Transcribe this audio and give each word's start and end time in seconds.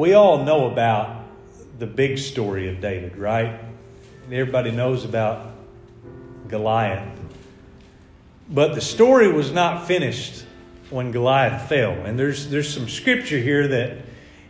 we 0.00 0.14
all 0.14 0.44
know 0.44 0.70
about 0.70 1.24
the 1.78 1.86
big 1.86 2.16
story 2.16 2.70
of 2.70 2.80
David, 2.80 3.18
right? 3.18 3.60
Everybody 4.32 4.70
knows 4.70 5.04
about 5.04 5.52
Goliath. 6.48 7.06
But 8.48 8.74
the 8.74 8.80
story 8.80 9.30
was 9.30 9.52
not 9.52 9.86
finished 9.86 10.46
when 10.88 11.12
Goliath 11.12 11.68
fell. 11.68 11.92
And 11.92 12.18
there's, 12.18 12.48
there's 12.48 12.72
some 12.72 12.88
scripture 12.88 13.36
here 13.36 13.68
that 13.68 13.98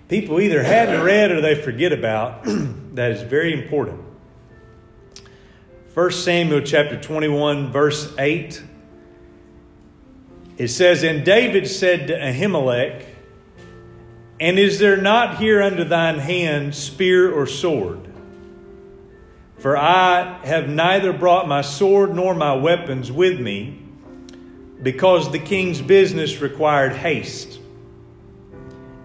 people 0.09 0.41
either 0.41 0.63
hadn't 0.63 1.03
read 1.03 1.33
or 1.33 1.41
they 1.41 1.61
forget 1.61 1.93
about 1.93 2.45
that 2.95 3.11
is 3.11 3.23
very 3.23 3.53
important. 3.53 4.01
1 5.95 6.11
Samuel 6.13 6.61
chapter 6.61 6.99
21, 6.99 7.73
verse 7.73 8.15
8. 8.17 8.63
It 10.59 10.69
says, 10.69 11.03
And 11.03 11.25
David 11.25 11.67
said 11.67 12.07
to 12.07 12.15
Ahimelech, 12.15 13.10
And 14.41 14.59
is 14.59 14.79
there 14.79 14.97
not 14.97 15.37
here 15.37 15.61
under 15.61 15.85
thine 15.85 16.19
hand 16.19 16.75
spear 16.75 17.31
or 17.31 17.47
sword? 17.47 18.01
For 19.59 19.77
I 19.77 20.41
have 20.45 20.67
neither 20.67 21.13
brought 21.13 21.47
my 21.47 21.61
sword 21.61 22.15
nor 22.15 22.35
my 22.35 22.55
weapons 22.55 23.13
with 23.13 23.39
me, 23.39 23.79
because 24.83 25.31
the 25.31 25.39
king's 25.39 25.83
business 25.83 26.41
required 26.41 26.93
haste. 26.93 27.61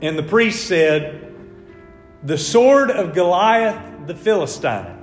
And 0.02 0.18
the 0.18 0.24
priest 0.24 0.66
said, 0.66 1.34
The 2.24 2.38
sword 2.38 2.90
of 2.90 3.14
Goliath 3.14 4.08
the 4.08 4.16
Philistine, 4.16 4.98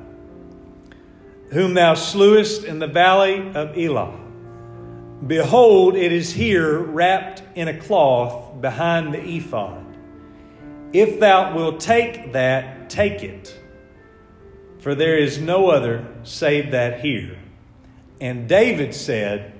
whom 1.50 1.74
thou 1.74 1.92
slewest 1.92 2.64
in 2.64 2.78
the 2.78 2.86
valley 2.86 3.52
of 3.54 3.76
Elah. 3.76 4.18
Behold, 5.26 5.94
it 5.94 6.10
is 6.10 6.32
here 6.32 6.78
wrapped 6.78 7.42
in 7.54 7.68
a 7.68 7.78
cloth 7.78 8.60
behind 8.60 9.12
the 9.12 9.20
ephod. 9.20 9.81
If 10.92 11.20
thou 11.20 11.54
wilt 11.54 11.80
take 11.80 12.32
that, 12.32 12.90
take 12.90 13.22
it, 13.22 13.58
for 14.80 14.94
there 14.94 15.16
is 15.16 15.38
no 15.38 15.70
other 15.70 16.06
save 16.22 16.72
that 16.72 17.00
here. 17.00 17.38
And 18.20 18.48
David 18.48 18.94
said, 18.94 19.52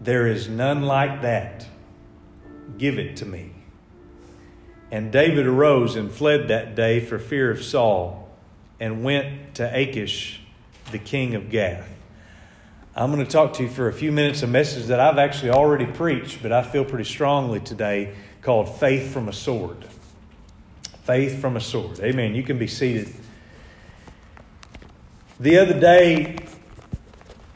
There 0.00 0.26
is 0.26 0.48
none 0.48 0.82
like 0.82 1.22
that. 1.22 1.66
Give 2.78 2.98
it 2.98 3.16
to 3.18 3.26
me. 3.26 3.52
And 4.90 5.12
David 5.12 5.46
arose 5.46 5.96
and 5.96 6.10
fled 6.10 6.48
that 6.48 6.74
day 6.74 7.00
for 7.00 7.18
fear 7.18 7.50
of 7.50 7.62
Saul 7.62 8.28
and 8.80 9.04
went 9.04 9.56
to 9.56 9.70
Achish, 9.72 10.40
the 10.92 10.98
king 10.98 11.34
of 11.34 11.50
Gath. 11.50 11.88
I'm 12.96 13.12
going 13.12 13.24
to 13.24 13.30
talk 13.30 13.52
to 13.54 13.64
you 13.64 13.68
for 13.68 13.88
a 13.88 13.92
few 13.92 14.10
minutes 14.10 14.42
a 14.42 14.46
message 14.46 14.86
that 14.86 14.98
I've 14.98 15.18
actually 15.18 15.50
already 15.50 15.86
preached, 15.86 16.42
but 16.42 16.52
I 16.52 16.62
feel 16.62 16.84
pretty 16.84 17.04
strongly 17.04 17.60
today 17.60 18.14
called 18.40 18.80
Faith 18.80 19.12
from 19.12 19.28
a 19.28 19.32
Sword. 19.32 19.84
Faith 21.08 21.40
from 21.40 21.56
a 21.56 21.60
Sword. 21.60 22.00
Amen. 22.00 22.34
You 22.34 22.42
can 22.42 22.58
be 22.58 22.66
seated. 22.66 23.08
The 25.40 25.56
other 25.56 25.80
day, 25.80 26.36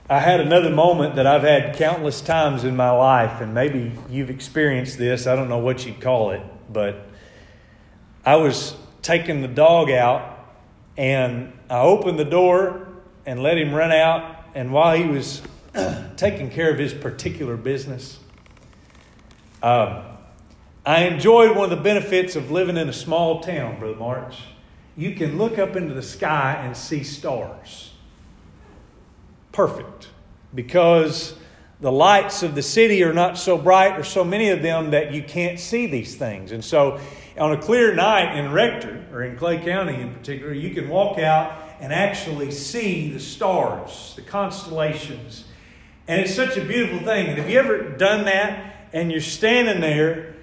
I 0.09 0.21
had 0.21 0.41
another 0.41 0.71
moment 0.71 1.17
that 1.17 1.27
I've 1.27 1.43
had 1.43 1.77
countless 1.77 2.23
times 2.23 2.65
in 2.65 2.75
my 2.75 2.91
life, 2.91 3.43
and 3.43 3.53
maybe 3.53 3.93
you've 4.09 4.31
experienced 4.31 4.97
this. 4.97 5.27
I 5.27 5.37
don't 5.37 5.51
know 5.51 5.59
what 5.59 5.85
you'd 5.85 6.01
call 6.01 6.31
it, 6.31 6.41
but 6.73 7.07
I 8.25 8.37
was 8.37 8.75
taking 9.03 9.43
the 9.43 9.49
dog 9.49 9.91
out, 9.91 10.49
and 10.97 11.53
I 11.69 11.81
opened 11.81 12.19
the 12.19 12.25
door 12.25 12.89
and 13.27 13.43
let 13.43 13.59
him 13.59 13.75
run 13.75 13.93
out. 13.93 14.47
And 14.55 14.73
while 14.73 14.97
he 14.97 15.05
was 15.05 15.43
taking 16.17 16.49
care 16.49 16.71
of 16.71 16.79
his 16.79 16.95
particular 16.95 17.59
business, 17.59 18.19
um, 19.63 20.05
I 20.85 21.05
enjoyed 21.05 21.57
one 21.57 21.65
of 21.65 21.71
the 21.71 21.83
benefits 21.83 22.35
of 22.35 22.51
living 22.51 22.77
in 22.77 22.89
a 22.89 22.93
small 22.93 23.41
town, 23.41 23.79
Brother 23.79 23.97
March. 23.97 24.39
You 24.97 25.15
can 25.15 25.39
look 25.39 25.57
up 25.57 25.77
into 25.77 25.95
the 25.95 26.03
sky 26.03 26.61
and 26.61 26.77
see 26.77 27.05
stars. 27.05 27.93
Perfect. 29.53 30.09
Because 30.53 31.37
the 31.81 31.93
lights 31.93 32.43
of 32.43 32.57
the 32.57 32.63
city 32.63 33.05
are 33.05 33.13
not 33.13 33.39
so 33.39 33.57
bright 33.57 33.99
or 33.99 34.03
so 34.03 34.25
many 34.25 34.49
of 34.49 34.63
them 34.63 34.91
that 34.91 35.13
you 35.13 35.23
can't 35.23 35.61
see 35.61 35.87
these 35.87 36.17
things. 36.17 36.51
And 36.51 36.65
so 36.65 36.99
on 37.39 37.53
a 37.53 37.63
clear 37.63 37.95
night 37.95 38.37
in 38.37 38.51
Rector, 38.51 39.07
or 39.13 39.23
in 39.23 39.37
Clay 39.37 39.59
County 39.59 40.01
in 40.01 40.13
particular, 40.13 40.53
you 40.53 40.75
can 40.75 40.89
walk 40.89 41.19
out 41.19 41.61
and 41.81 41.93
actually 41.93 42.51
see 42.51 43.11
the 43.11 43.21
stars, 43.21 44.15
the 44.17 44.23
constellations. 44.23 45.45
And 46.09 46.21
it's 46.21 46.35
such 46.35 46.57
a 46.57 46.65
beautiful 46.65 46.99
thing. 47.07 47.29
And 47.29 47.39
have 47.39 47.49
you 47.49 47.59
ever 47.59 47.91
done 47.91 48.25
that 48.25 48.89
and 48.93 49.13
you're 49.13 49.21
standing 49.21 49.81
there 49.81 50.35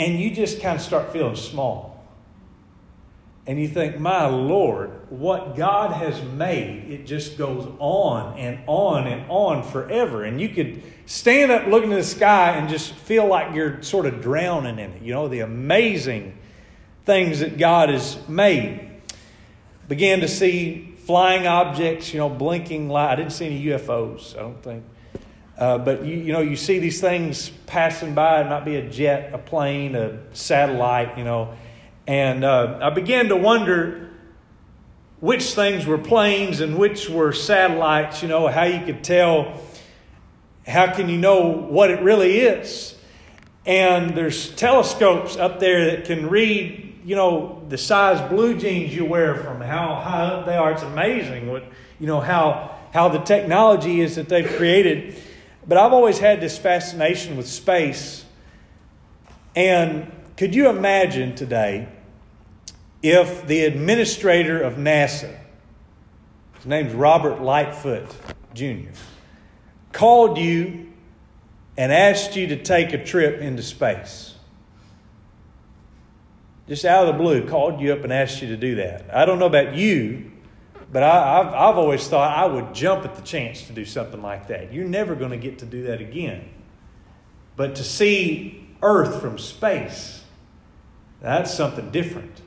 and 0.00 0.18
you 0.18 0.30
just 0.30 0.62
kind 0.62 0.76
of 0.76 0.82
start 0.82 1.12
feeling 1.12 1.36
small? 1.36 1.90
And 3.46 3.60
you 3.60 3.68
think, 3.68 3.98
my 3.98 4.26
Lord, 4.26 4.90
what 5.10 5.56
God 5.56 5.92
has 5.92 6.22
made, 6.22 6.90
it 6.90 7.06
just 7.06 7.36
goes 7.36 7.66
on 7.78 8.38
and 8.38 8.60
on 8.66 9.06
and 9.06 9.28
on 9.28 9.62
forever. 9.62 10.24
And 10.24 10.40
you 10.40 10.48
could 10.48 10.82
stand 11.04 11.50
up 11.50 11.66
looking 11.66 11.92
at 11.92 11.96
the 11.96 12.04
sky 12.04 12.52
and 12.52 12.68
just 12.68 12.92
feel 12.92 13.26
like 13.26 13.54
you're 13.54 13.82
sort 13.82 14.06
of 14.06 14.22
drowning 14.22 14.78
in 14.78 14.90
it. 14.90 15.02
You 15.02 15.12
know, 15.12 15.28
the 15.28 15.40
amazing 15.40 16.38
things 17.04 17.40
that 17.40 17.58
God 17.58 17.88
has 17.88 18.16
made. 18.28 18.88
Began 19.88 20.20
to 20.20 20.28
see 20.28 20.94
flying 21.04 21.46
objects, 21.46 22.14
you 22.14 22.20
know, 22.20 22.28
blinking 22.28 22.88
light. 22.88 23.12
I 23.12 23.16
didn't 23.16 23.32
see 23.32 23.46
any 23.46 23.64
UFOs, 23.66 24.36
I 24.36 24.40
don't 24.40 24.62
think. 24.62 24.84
Uh, 25.60 25.76
but 25.76 26.06
you, 26.06 26.16
you 26.16 26.32
know, 26.32 26.40
you 26.40 26.56
see 26.56 26.78
these 26.78 27.02
things 27.02 27.50
passing 27.66 28.14
by. 28.14 28.40
It 28.40 28.48
might 28.48 28.64
be 28.64 28.76
a 28.76 28.88
jet, 28.88 29.34
a 29.34 29.38
plane, 29.38 29.94
a 29.94 30.18
satellite, 30.34 31.18
you 31.18 31.24
know. 31.24 31.54
And 32.06 32.44
uh, 32.44 32.78
I 32.80 32.88
began 32.88 33.28
to 33.28 33.36
wonder 33.36 34.08
which 35.20 35.52
things 35.52 35.84
were 35.84 35.98
planes 35.98 36.60
and 36.60 36.78
which 36.78 37.10
were 37.10 37.34
satellites, 37.34 38.22
you 38.22 38.28
know, 38.28 38.48
how 38.48 38.64
you 38.64 38.86
could 38.86 39.04
tell, 39.04 39.60
how 40.66 40.94
can 40.94 41.10
you 41.10 41.18
know 41.18 41.48
what 41.48 41.90
it 41.90 42.00
really 42.00 42.38
is? 42.38 42.96
And 43.66 44.16
there's 44.16 44.50
telescopes 44.54 45.36
up 45.36 45.60
there 45.60 45.90
that 45.90 46.06
can 46.06 46.30
read, 46.30 47.02
you 47.04 47.16
know, 47.16 47.62
the 47.68 47.76
size 47.76 48.26
blue 48.30 48.56
jeans 48.56 48.96
you 48.96 49.04
wear 49.04 49.34
from 49.34 49.60
how 49.60 49.94
high 49.96 50.24
up 50.24 50.46
they 50.46 50.56
are. 50.56 50.72
It's 50.72 50.82
amazing 50.82 51.50
what, 51.50 51.64
you 51.98 52.06
know, 52.06 52.20
how, 52.20 52.78
how 52.94 53.10
the 53.10 53.18
technology 53.18 54.00
is 54.00 54.16
that 54.16 54.30
they've 54.30 54.48
created. 54.56 55.22
But 55.70 55.78
I've 55.78 55.92
always 55.92 56.18
had 56.18 56.40
this 56.40 56.58
fascination 56.58 57.36
with 57.36 57.46
space. 57.46 58.24
And 59.54 60.10
could 60.36 60.52
you 60.52 60.68
imagine 60.68 61.36
today 61.36 61.86
if 63.04 63.46
the 63.46 63.66
administrator 63.66 64.60
of 64.60 64.74
NASA, 64.74 65.38
his 66.56 66.66
name's 66.66 66.92
Robert 66.92 67.40
Lightfoot 67.40 68.08
Jr., 68.52 68.90
called 69.92 70.38
you 70.38 70.92
and 71.76 71.92
asked 71.92 72.34
you 72.34 72.48
to 72.48 72.60
take 72.60 72.92
a 72.92 73.04
trip 73.04 73.40
into 73.40 73.62
space? 73.62 74.34
Just 76.66 76.84
out 76.84 77.06
of 77.06 77.14
the 77.14 77.22
blue, 77.22 77.46
called 77.46 77.80
you 77.80 77.92
up 77.92 78.02
and 78.02 78.12
asked 78.12 78.42
you 78.42 78.48
to 78.48 78.56
do 78.56 78.74
that. 78.74 79.04
I 79.14 79.24
don't 79.24 79.38
know 79.38 79.46
about 79.46 79.76
you, 79.76 80.32
but 80.92 81.02
I, 81.02 81.36
have 81.38 81.46
I've 81.48 81.76
always 81.76 82.06
thought 82.08 82.36
I 82.36 82.46
would 82.46 82.74
jump 82.74 83.04
at 83.04 83.14
the 83.14 83.22
chance 83.22 83.62
to 83.66 83.72
do 83.72 83.84
something 83.84 84.22
like 84.22 84.48
that. 84.48 84.72
You're 84.72 84.88
never 84.88 85.14
going 85.14 85.30
to 85.30 85.36
get 85.36 85.58
to 85.60 85.66
do 85.66 85.84
that 85.84 86.00
again. 86.00 86.48
But 87.56 87.76
to 87.76 87.84
see 87.84 88.66
Earth 88.82 89.20
from 89.20 89.38
space, 89.38 90.24
that's 91.20 91.54
something 91.54 91.90
different. 91.90 92.40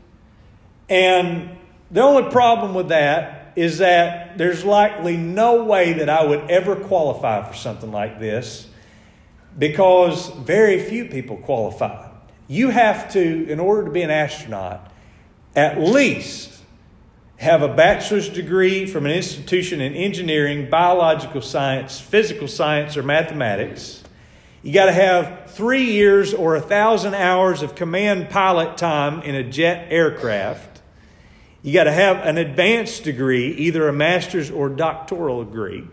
And 0.89 1.57
the 1.91 2.01
only 2.01 2.29
problem 2.31 2.73
with 2.73 2.89
that 2.89 3.53
is 3.55 3.77
that 3.77 4.38
there's 4.38 4.65
likely 4.65 5.15
no 5.15 5.63
way 5.63 5.94
that 5.94 6.09
I 6.09 6.25
would 6.25 6.50
ever 6.50 6.75
qualify 6.75 7.47
for 7.47 7.56
something 7.56 7.91
like 7.91 8.19
this 8.19 8.68
because 9.57 10.29
very 10.29 10.83
few 10.83 11.06
people 11.06 11.38
qualify. 11.38 12.09
You 12.47 12.69
have 12.69 13.12
to, 13.13 13.47
in 13.47 13.59
order 13.59 13.85
to 13.85 13.91
be 13.91 14.01
an 14.01 14.09
astronaut, 14.09 14.91
at 15.56 15.79
least 15.79 16.52
have 17.44 17.62
a 17.62 17.68
bachelor's 17.68 18.30
degree 18.30 18.86
from 18.86 19.06
an 19.06 19.12
institution 19.12 19.81
in 19.81 19.94
engineering, 19.94 20.69
biological 20.69 21.42
science, 21.42 22.00
physical 22.00 22.48
science, 22.48 22.95
or 22.95 23.04
mathematics. 23.04 24.01
You 24.63 24.74
got 24.74 24.86
to 24.86 24.94
have 24.94 25.51
three 25.51 25.92
years 25.92 26.34
or 26.34 26.56
a 26.56 26.62
thousand 26.62 27.16
hours 27.16 27.62
of 27.62 27.75
command 27.75 28.30
pilot 28.30 28.78
time 28.78 29.22
in 29.24 29.36
a 29.36 29.44
jet 29.44 29.88
aircraft. 29.92 30.81
You 31.62 31.74
got 31.74 31.84
to 31.84 31.92
have 31.92 32.25
an 32.25 32.38
advanced 32.38 33.04
degree, 33.04 33.51
either 33.51 33.90
a 33.90 33.94
master's 33.94 34.50
or 34.50 34.69
doctoral 34.69 35.44
degree. 35.44 35.86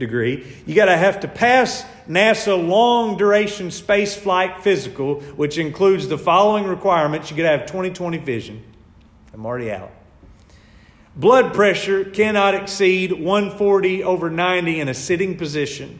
Degree. 0.00 0.44
You 0.66 0.74
got 0.74 0.86
to 0.86 0.96
have 0.96 1.20
to 1.20 1.28
pass 1.28 1.84
NASA 2.08 2.56
long 2.56 3.16
duration 3.16 3.70
space 3.70 4.16
flight 4.16 4.62
physical, 4.62 5.20
which 5.36 5.56
includes 5.58 6.08
the 6.08 6.18
following 6.18 6.64
requirements. 6.64 7.30
You 7.30 7.36
got 7.36 7.42
to 7.44 7.58
have 7.58 7.70
20/20 7.70 8.24
vision. 8.24 8.64
I'm 9.32 9.46
already 9.46 9.70
out. 9.70 9.92
Blood 11.16 11.54
pressure 11.54 12.04
cannot 12.04 12.54
exceed 12.54 13.12
140 13.12 14.04
over 14.04 14.30
90 14.30 14.80
in 14.80 14.88
a 14.88 14.94
sitting 14.94 15.36
position. 15.36 15.98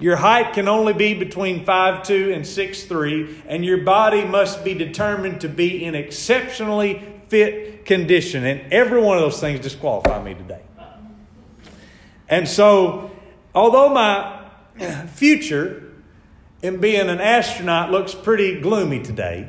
Your 0.00 0.16
height 0.16 0.52
can 0.52 0.68
only 0.68 0.92
be 0.92 1.14
between 1.14 1.64
5'2 1.64 2.34
and 2.34 2.44
6'3, 2.44 3.42
and 3.46 3.64
your 3.64 3.78
body 3.78 4.24
must 4.24 4.64
be 4.64 4.74
determined 4.74 5.40
to 5.42 5.48
be 5.48 5.84
in 5.84 5.94
exceptionally 5.94 7.02
fit 7.28 7.84
condition. 7.84 8.44
And 8.44 8.72
every 8.72 9.00
one 9.00 9.16
of 9.16 9.22
those 9.22 9.40
things 9.40 9.60
disqualify 9.60 10.22
me 10.22 10.34
today. 10.34 10.62
And 12.28 12.48
so, 12.48 13.10
although 13.54 13.90
my 13.90 14.48
future 15.08 15.92
in 16.62 16.80
being 16.80 17.08
an 17.08 17.20
astronaut 17.20 17.90
looks 17.90 18.14
pretty 18.14 18.60
gloomy 18.60 19.02
today, 19.02 19.48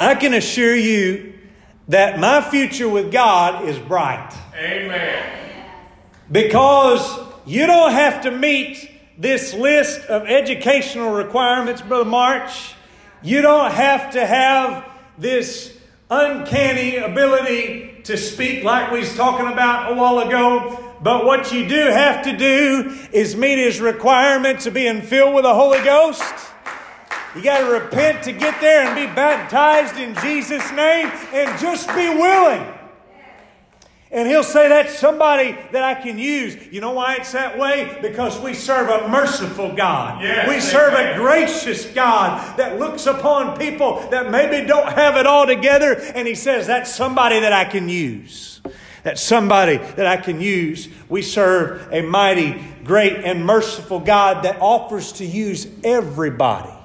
I 0.00 0.14
can 0.14 0.34
assure 0.34 0.74
you 0.74 1.37
that 1.88 2.20
my 2.20 2.40
future 2.40 2.88
with 2.88 3.10
God 3.10 3.66
is 3.66 3.78
bright. 3.78 4.32
Amen. 4.54 5.64
Because 6.30 7.18
you 7.46 7.66
don't 7.66 7.92
have 7.92 8.22
to 8.22 8.30
meet 8.30 8.90
this 9.16 9.54
list 9.54 10.02
of 10.02 10.26
educational 10.26 11.10
requirements, 11.10 11.80
Brother 11.80 12.04
March. 12.04 12.74
You 13.22 13.40
don't 13.40 13.72
have 13.72 14.12
to 14.12 14.24
have 14.24 14.84
this 15.16 15.76
uncanny 16.10 16.96
ability 16.96 18.02
to 18.04 18.16
speak 18.16 18.64
like 18.64 18.92
we 18.92 19.00
was 19.00 19.14
talking 19.16 19.46
about 19.46 19.92
a 19.92 19.94
while 19.94 20.20
ago. 20.20 20.84
But 21.00 21.24
what 21.24 21.52
you 21.52 21.68
do 21.68 21.90
have 21.90 22.24
to 22.24 22.36
do 22.36 22.96
is 23.12 23.36
meet 23.36 23.58
his 23.58 23.80
requirements 23.80 24.66
of 24.66 24.74
being 24.74 25.00
filled 25.02 25.34
with 25.34 25.44
the 25.44 25.54
Holy 25.54 25.82
Ghost. 25.82 26.22
You 27.36 27.42
got 27.42 27.58
to 27.58 27.72
repent 27.72 28.24
to 28.24 28.32
get 28.32 28.60
there 28.60 28.86
and 28.86 28.94
be 28.94 29.14
baptized 29.14 29.96
in 29.96 30.14
Jesus' 30.16 30.70
name 30.72 31.06
and 31.32 31.58
just 31.60 31.88
be 31.88 32.08
willing. 32.08 32.66
And 34.10 34.26
he'll 34.26 34.42
say 34.42 34.70
that's 34.70 34.98
somebody 34.98 35.52
that 35.72 35.82
I 35.82 35.94
can 35.94 36.18
use. 36.18 36.56
You 36.72 36.80
know 36.80 36.92
why 36.92 37.16
it's 37.16 37.32
that 37.32 37.58
way? 37.58 37.98
Because 38.00 38.40
we 38.40 38.54
serve 38.54 38.88
a 38.88 39.06
merciful 39.08 39.74
God. 39.74 40.22
Yes, 40.22 40.48
we 40.48 40.60
serve 40.60 40.94
amen. 40.94 41.14
a 41.14 41.18
gracious 41.18 41.84
God 41.84 42.56
that 42.56 42.78
looks 42.78 43.04
upon 43.04 43.58
people 43.58 44.00
that 44.08 44.30
maybe 44.30 44.66
don't 44.66 44.90
have 44.90 45.16
it 45.16 45.26
all 45.26 45.46
together. 45.46 45.94
And 46.14 46.26
he 46.26 46.34
says 46.34 46.66
that's 46.66 46.94
somebody 46.94 47.40
that 47.40 47.52
I 47.52 47.66
can 47.66 47.90
use. 47.90 48.62
That's 49.02 49.22
somebody 49.22 49.76
that 49.76 50.06
I 50.06 50.16
can 50.16 50.40
use. 50.40 50.88
We 51.10 51.20
serve 51.20 51.92
a 51.92 52.00
mighty, 52.00 52.64
great, 52.84 53.24
and 53.24 53.44
merciful 53.44 54.00
God 54.00 54.44
that 54.44 54.58
offers 54.60 55.12
to 55.12 55.26
use 55.26 55.66
everybody. 55.84 56.77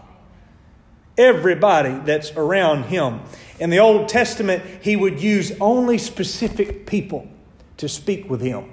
Everybody 1.18 2.00
that's 2.06 2.31
around 2.31 2.83
him. 2.86 3.21
In 3.60 3.69
the 3.69 3.80
Old 3.80 4.10
Testament, 4.10 4.63
he 4.81 4.95
would 4.95 5.21
use 5.21 5.51
only 5.62 5.98
specific 5.98 6.86
people 6.86 7.27
to 7.77 7.88
speak 7.88 8.30
with 8.30 8.42
him. 8.42 8.69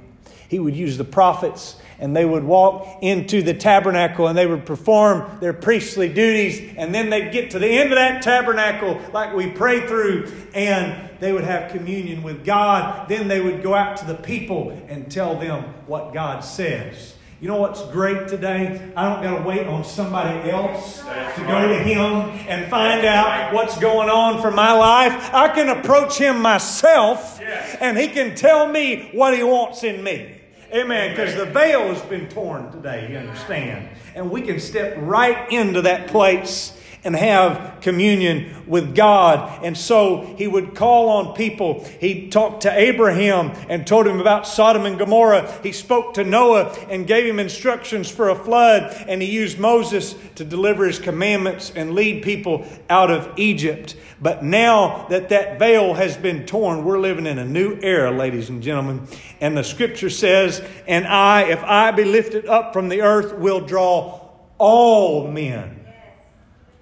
He 0.49 0.59
would 0.59 0.75
use 0.75 0.99
the 0.99 1.05
prophets, 1.05 1.77
and 2.01 2.17
they 2.17 2.25
would 2.25 2.43
walk 2.43 2.99
into 3.03 3.43
the 3.43 3.55
tabernacle 3.55 4.27
and 4.27 4.37
they 4.37 4.47
would 4.47 4.67
perform 4.67 5.39
their 5.41 5.53
priestly 5.53 6.09
duties. 6.09 6.75
And 6.77 6.95
then 6.95 7.11
they'd 7.11 7.31
get 7.31 7.53
to 7.53 7.59
the 7.59 7.69
end 7.69 7.93
of 7.93 7.97
that 7.97 8.23
tabernacle, 8.23 9.01
like 9.13 9.35
we 9.35 9.51
pray 9.51 9.87
through, 9.87 10.33
and 10.55 11.11
they 11.21 11.33
would 11.33 11.45
have 11.45 11.71
communion 11.71 12.23
with 12.23 12.45
God. 12.45 13.09
Then 13.09 13.29
they 13.29 13.41
would 13.41 13.63
go 13.63 13.75
out 13.75 13.99
to 13.99 14.07
the 14.07 14.15
people 14.15 14.71
and 14.89 15.09
tell 15.13 15.39
them 15.39 15.63
what 15.87 16.15
God 16.15 16.41
says. 16.41 17.15
You 17.41 17.49
know 17.49 17.57
what's 17.57 17.83
great 17.87 18.29
today? 18.29 18.93
I 18.95 19.09
don't 19.09 19.23
got 19.23 19.39
to 19.39 19.49
wait 19.49 19.67
on 19.67 19.83
somebody 19.83 20.51
else 20.51 21.01
That's 21.01 21.37
to 21.37 21.45
right. 21.45 21.63
go 21.63 21.69
to 21.69 21.79
him 21.83 22.03
and 22.47 22.71
find 22.71 23.03
That's 23.03 23.07
out 23.17 23.27
right. 23.29 23.55
what's 23.55 23.79
going 23.79 24.11
on 24.11 24.43
for 24.43 24.51
my 24.51 24.73
life. 24.73 25.33
I 25.33 25.49
can 25.49 25.71
approach 25.71 26.19
him 26.19 26.43
myself 26.43 27.39
Yes. 27.41 27.79
and 27.81 27.97
he 27.97 28.09
can 28.09 28.35
tell 28.35 28.69
me 28.69 29.09
what 29.15 29.35
he 29.35 29.43
wants 29.43 29.83
in 29.85 30.05
me. 30.05 30.37
Amen. 30.75 31.11
Because 31.17 31.35
the 31.35 31.47
veil 31.47 31.89
has 31.89 32.03
been 32.03 32.29
torn 32.29 32.71
today, 32.73 33.09
you 33.11 33.17
understand? 33.17 33.89
And 34.15 34.31
we 34.31 34.43
can 34.43 34.61
step 34.61 34.97
right 34.99 35.51
into 35.51 35.81
that 35.83 36.09
place 36.09 36.77
and 37.03 37.17
have 37.17 37.81
communion 37.81 38.65
with 38.67 38.95
God. 38.95 39.65
And 39.65 39.77
so 39.77 40.35
he 40.37 40.47
would 40.47 40.75
call 40.75 41.09
on 41.09 41.35
people. 41.35 41.85
He 41.99 42.29
talked 42.29 42.63
to 42.63 42.73
Abraham 42.73 43.53
and 43.69 43.87
told 43.87 44.07
him 44.07 44.21
about 44.21 44.47
Sodom 44.47 44.85
and 44.87 44.99
Gomorrah. 44.99 45.51
He 45.63 45.73
spoke 45.73 46.15
to 46.15 46.25
Noah 46.25 46.75
and 46.91 47.07
gave 47.07 47.25
him 47.25 47.39
instructions 47.39 48.11
for 48.11 48.29
a 48.29 48.35
flood. 48.35 48.95
And 49.09 49.23
he 49.23 49.31
used 49.31 49.59
Moses 49.59 50.15
to 50.35 50.45
deliver 50.45 50.87
his 50.87 50.99
commandments 50.99 51.73
and 51.75 51.95
lead 51.95 52.23
people 52.23 52.67
out 52.89 53.11
of 53.11 53.33
Egypt. 53.39 53.97
But 54.21 54.45
now 54.45 55.07
that 55.09 55.31
that 55.31 55.59
veil 55.59 55.95
has 55.95 56.17
been 56.17 56.45
torn, 56.45 56.85
we're 56.85 56.99
living 56.99 57.27
in 57.27 57.39
a 57.39 57.45
new 57.45 57.79
era, 57.81 58.11
ladies 58.11 58.51
and 58.51 58.63
gentlemen. 58.63 59.07
And 59.41 59.57
the 59.57 59.65
scripture 59.65 60.11
says, 60.11 60.63
And 60.87 61.07
I, 61.07 61.45
if 61.45 61.63
I 61.65 61.91
be 61.93 62.05
lifted 62.05 62.47
up 62.47 62.75
from 62.75 62.91
the 62.91 63.01
earth, 63.01 63.35
will 63.35 63.61
draw 63.61 64.21
all 64.59 65.31
men 65.31 65.80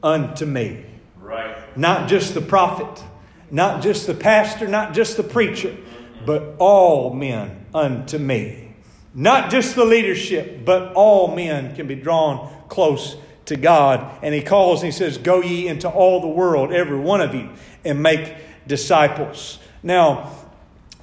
unto 0.02 0.46
me. 0.46 0.84
Right. 1.20 1.76
Not 1.76 2.08
just 2.08 2.34
the 2.34 2.40
prophet, 2.40 3.04
not 3.50 3.82
just 3.82 4.06
the 4.06 4.14
pastor, 4.14 4.68
not 4.68 4.94
just 4.94 5.16
the 5.16 5.22
preacher, 5.22 5.76
but 6.24 6.56
all 6.58 7.14
men 7.14 7.66
unto 7.74 8.18
me. 8.18 8.74
Not 9.14 9.50
just 9.50 9.74
the 9.74 9.84
leadership, 9.84 10.64
but 10.64 10.92
all 10.94 11.34
men 11.34 11.74
can 11.74 11.86
be 11.86 11.94
drawn 11.94 12.52
close 12.68 13.16
to 13.46 13.56
God. 13.56 14.18
And 14.22 14.34
he 14.34 14.42
calls 14.42 14.82
and 14.82 14.92
he 14.92 14.96
says, 14.96 15.18
Go 15.18 15.42
ye 15.42 15.66
into 15.66 15.88
all 15.88 16.20
the 16.20 16.28
world, 16.28 16.72
every 16.72 16.98
one 16.98 17.20
of 17.20 17.34
you, 17.34 17.50
and 17.84 18.02
make 18.02 18.34
disciples. 18.66 19.58
Now, 19.82 20.30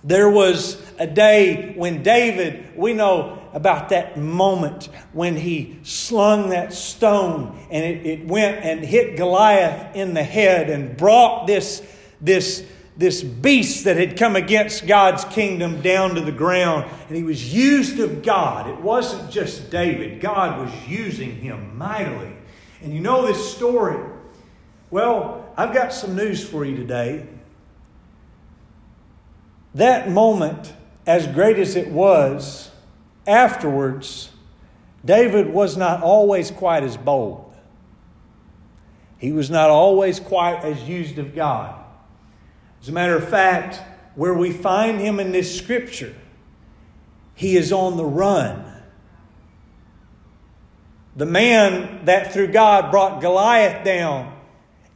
there 0.04 0.30
was 0.30 0.82
a 1.00 1.08
day 1.08 1.74
when 1.76 2.04
David, 2.04 2.78
we 2.78 2.94
know 2.94 3.42
about 3.56 3.88
that 3.90 4.18
moment 4.18 4.90
when 5.14 5.38
he 5.38 5.80
slung 5.82 6.50
that 6.50 6.74
stone 6.74 7.58
and 7.72 7.86
it, 7.86 8.06
it 8.06 8.28
went 8.28 8.64
and 8.66 8.82
hit 8.82 9.16
Goliath 9.16 9.96
in 9.96 10.14
the 10.14 10.24
head 10.24 10.70
and 10.70 10.98
brought 10.98 11.48
this, 11.48 11.82
this, 12.20 12.66
this 12.98 13.24
beast 13.24 13.86
that 13.86 13.96
had 13.96 14.18
come 14.18 14.36
against 14.36 14.86
God's 14.86 15.24
kingdom 15.24 15.82
down 15.82 16.16
to 16.16 16.22
the 16.22 16.34
ground. 16.34 16.92
And 17.08 17.16
he 17.16 17.24
was 17.24 17.54
used 17.54 17.98
of 18.02 18.24
God. 18.24 18.70
It 18.70 18.82
wasn't 18.82 19.32
just 19.32 19.72
David, 19.72 20.20
God 20.20 20.60
was 20.60 20.88
using 20.88 21.38
him 21.38 21.78
mightily. 21.78 22.34
And 22.82 22.94
you 22.94 23.00
know 23.00 23.26
this 23.26 23.56
story. 23.56 24.04
Well, 24.92 25.50
I've 25.56 25.74
got 25.74 25.94
some 25.94 26.14
news 26.18 26.48
for 26.48 26.66
you 26.66 26.76
today. 26.76 27.26
That 29.74 30.10
moment, 30.10 30.74
as 31.08 31.26
great 31.26 31.58
as 31.58 31.78
it 31.78 31.88
was, 31.88 32.72
afterwards, 33.28 34.32
David 35.04 35.54
was 35.54 35.78
not 35.78 36.02
always 36.02 36.52
quite 36.52 36.84
as 36.84 36.98
bold. 36.98 37.54
He 39.18 39.32
was 39.32 39.50
not 39.50 39.70
always 39.70 40.20
quite 40.20 40.64
as 40.64 40.84
used 40.84 41.18
of 41.18 41.36
God. 41.36 41.84
As 42.82 42.90
a 42.90 42.92
matter 42.92 43.16
of 43.16 43.28
fact, 43.28 43.82
where 44.16 44.34
we 44.34 44.52
find 44.52 45.00
him 45.00 45.20
in 45.20 45.32
this 45.32 45.58
scripture, 45.58 46.16
he 47.34 47.56
is 47.56 47.72
on 47.72 47.98
the 47.98 48.06
run. 48.06 48.64
The 51.16 51.26
man 51.26 52.06
that 52.06 52.34
through 52.34 52.48
God 52.48 52.92
brought 52.92 53.22
Goliath 53.22 53.86
down 53.86 54.38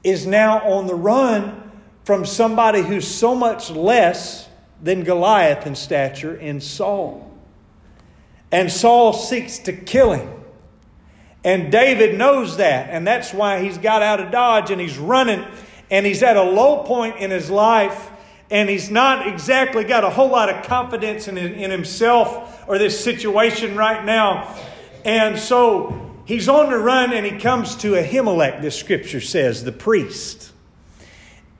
is 0.04 0.26
now 0.26 0.60
on 0.60 0.88
the 0.88 0.96
run 0.96 1.72
from 2.04 2.26
somebody 2.26 2.82
who's 2.82 3.08
so 3.08 3.36
much 3.36 3.70
less 3.70 4.48
than 4.82 5.04
Goliath 5.04 5.66
in 5.68 5.76
stature 5.76 6.36
in 6.36 6.62
Saul. 6.62 7.29
And 8.52 8.72
Saul 8.72 9.14
seeks 9.14 9.60
to 9.60 9.74
kill 9.74 10.14
him. 10.14 10.30
And 11.44 11.72
David 11.72 12.18
knows 12.18 12.58
that. 12.58 12.90
And 12.90 13.08
that's 13.08 13.34
why 13.34 13.62
he's 13.62 13.78
got 13.78 14.02
out 14.02 14.20
of 14.20 14.32
Dodge 14.32 14.72
and 14.72 14.82
he's 14.82 14.98
running. 14.98 15.46
And 15.92 16.06
he's 16.06 16.24
at 16.24 16.36
a 16.36 16.44
low 16.44 16.84
point 16.84 17.18
in 17.18 17.32
his 17.32 17.50
life. 17.50 18.10
And 18.52 18.68
he's 18.70 18.90
not 18.90 19.28
exactly 19.28 19.84
got 19.84 20.04
a 20.04 20.10
whole 20.10 20.30
lot 20.30 20.50
of 20.50 20.66
confidence 20.66 21.28
in, 21.28 21.38
in 21.38 21.70
himself 21.70 22.68
or 22.68 22.78
this 22.78 23.02
situation 23.02 23.76
right 23.76 24.04
now. 24.04 24.56
And 25.06 25.38
so 25.38 26.16
he's 26.26 26.50
on 26.50 26.72
the 26.72 26.78
run 26.78 27.14
and 27.14 27.26
he 27.26 27.40
comes 27.40 27.76
to 27.78 27.94
Ahimelech, 27.94 28.62
this 28.62 28.78
scripture 28.78 29.22
says, 29.22 29.64
the 29.64 29.72
priest. 29.72 30.52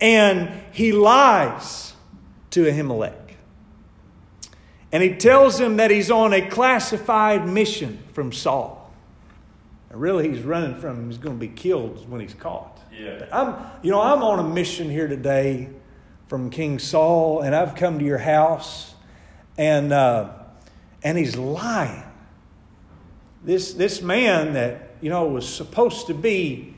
And 0.02 0.50
he 0.72 0.92
lies 0.92 1.94
to 2.52 2.66
Ahimelech. 2.66 3.29
And 4.92 5.04
he 5.04 5.16
tells 5.16 5.60
him 5.60 5.78
that 5.78 5.92
he's 5.92 6.10
on 6.10 6.34
a 6.34 6.48
classified 6.50 7.48
mission 7.48 8.04
from 8.14 8.32
Saul. 8.32 8.92
And 9.90 10.02
really, 10.02 10.30
he's 10.30 10.42
running 10.42 10.80
from 10.80 10.98
him. 10.98 11.10
He's 11.10 11.18
going 11.18 11.36
to 11.36 11.40
be 11.40 11.54
killed 11.54 12.10
when 12.10 12.22
he's 12.22 12.34
caught. 12.34 12.80
Yeah. 12.92 13.18
But 13.20 13.34
I'm, 13.34 13.56
you 13.84 13.92
know, 13.92 14.02
I'm 14.02 14.24
on 14.24 14.40
a 14.40 14.44
mission 14.44 14.90
here 14.90 15.08
today 15.08 15.70
from 16.28 16.50
King 16.50 16.80
Saul, 16.80 17.42
and 17.42 17.56
I've 17.56 17.76
come 17.76 18.00
to 18.00 18.06
your 18.06 18.18
house, 18.18 18.94
and 19.58 19.92
uh, 19.92 20.30
and 21.04 21.18
he's 21.18 21.36
lying. 21.36 22.04
This 23.44 23.74
this 23.74 24.02
man 24.02 24.54
that 24.54 24.96
you 25.02 25.10
know 25.10 25.26
was 25.26 25.48
supposed 25.48 26.08
to 26.08 26.14
be 26.14 26.76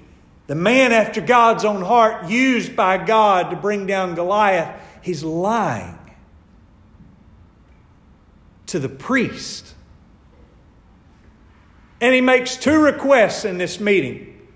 the 0.48 0.56
man 0.56 0.92
after 0.92 1.22
God's 1.22 1.66
own 1.66 1.82
heart, 1.82 2.30
used 2.30 2.76
by 2.76 2.98
God 2.98 3.52
to 3.52 3.56
bring 3.56 3.88
down 3.88 4.16
Goliath, 4.16 4.82
he's 5.02 5.24
lying 5.24 5.98
to 8.72 8.80
the 8.80 8.90
priest. 8.90 9.74
And 12.00 12.16
he 12.16 12.22
makes 12.22 12.56
two 12.56 12.82
requests 12.82 13.44
in 13.44 13.58
this 13.58 13.82
meeting. 13.82 14.48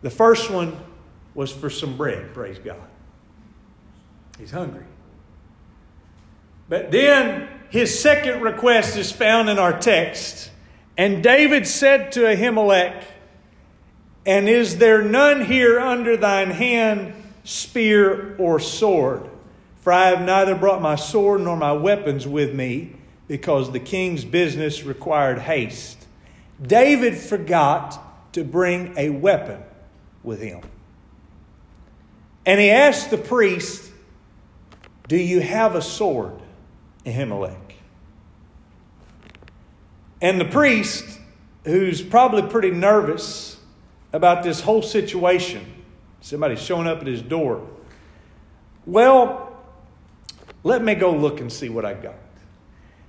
The 0.00 0.08
first 0.08 0.50
one 0.50 0.78
was 1.34 1.52
for 1.52 1.68
some 1.68 1.98
bread, 1.98 2.32
praise 2.32 2.58
God. 2.58 2.80
He's 4.38 4.50
hungry. 4.50 4.86
But 6.70 6.90
then 6.90 7.48
his 7.68 8.00
second 8.00 8.40
request 8.40 8.96
is 8.96 9.12
found 9.12 9.50
in 9.50 9.58
our 9.58 9.78
text. 9.78 10.50
And 10.96 11.22
David 11.22 11.66
said 11.66 12.12
to 12.12 12.20
Ahimelech, 12.20 13.04
And 14.24 14.48
is 14.48 14.78
there 14.78 15.02
none 15.02 15.44
here 15.44 15.78
under 15.78 16.16
thine 16.16 16.50
hand, 16.50 17.12
spear 17.44 18.36
or 18.38 18.58
sword? 18.58 19.28
For 19.82 19.92
I 19.92 20.06
have 20.06 20.22
neither 20.22 20.54
brought 20.54 20.80
my 20.80 20.94
sword 20.94 21.42
nor 21.42 21.56
my 21.56 21.72
weapons 21.72 22.26
with 22.26 22.54
me, 22.54 22.94
because 23.28 23.72
the 23.72 23.80
king's 23.80 24.24
business 24.24 24.84
required 24.84 25.38
haste. 25.38 26.06
David 26.60 27.16
forgot 27.16 28.32
to 28.34 28.44
bring 28.44 28.94
a 28.96 29.10
weapon 29.10 29.62
with 30.22 30.40
him. 30.40 30.60
And 32.44 32.60
he 32.60 32.70
asked 32.70 33.10
the 33.10 33.18
priest, 33.18 33.90
Do 35.08 35.16
you 35.16 35.40
have 35.40 35.74
a 35.74 35.82
sword, 35.82 36.40
Ahimelech? 37.04 37.56
And 40.20 40.40
the 40.40 40.44
priest, 40.44 41.04
who's 41.64 42.00
probably 42.00 42.42
pretty 42.42 42.70
nervous 42.70 43.58
about 44.12 44.42
this 44.42 44.60
whole 44.60 44.82
situation, 44.82 45.66
somebody 46.20 46.56
showing 46.56 46.86
up 46.86 47.00
at 47.00 47.06
his 47.06 47.22
door, 47.22 47.66
well, 48.86 49.56
let 50.64 50.82
me 50.82 50.94
go 50.94 51.14
look 51.14 51.40
and 51.40 51.52
see 51.52 51.68
what 51.68 51.84
I 51.84 51.94
got. 51.94 52.14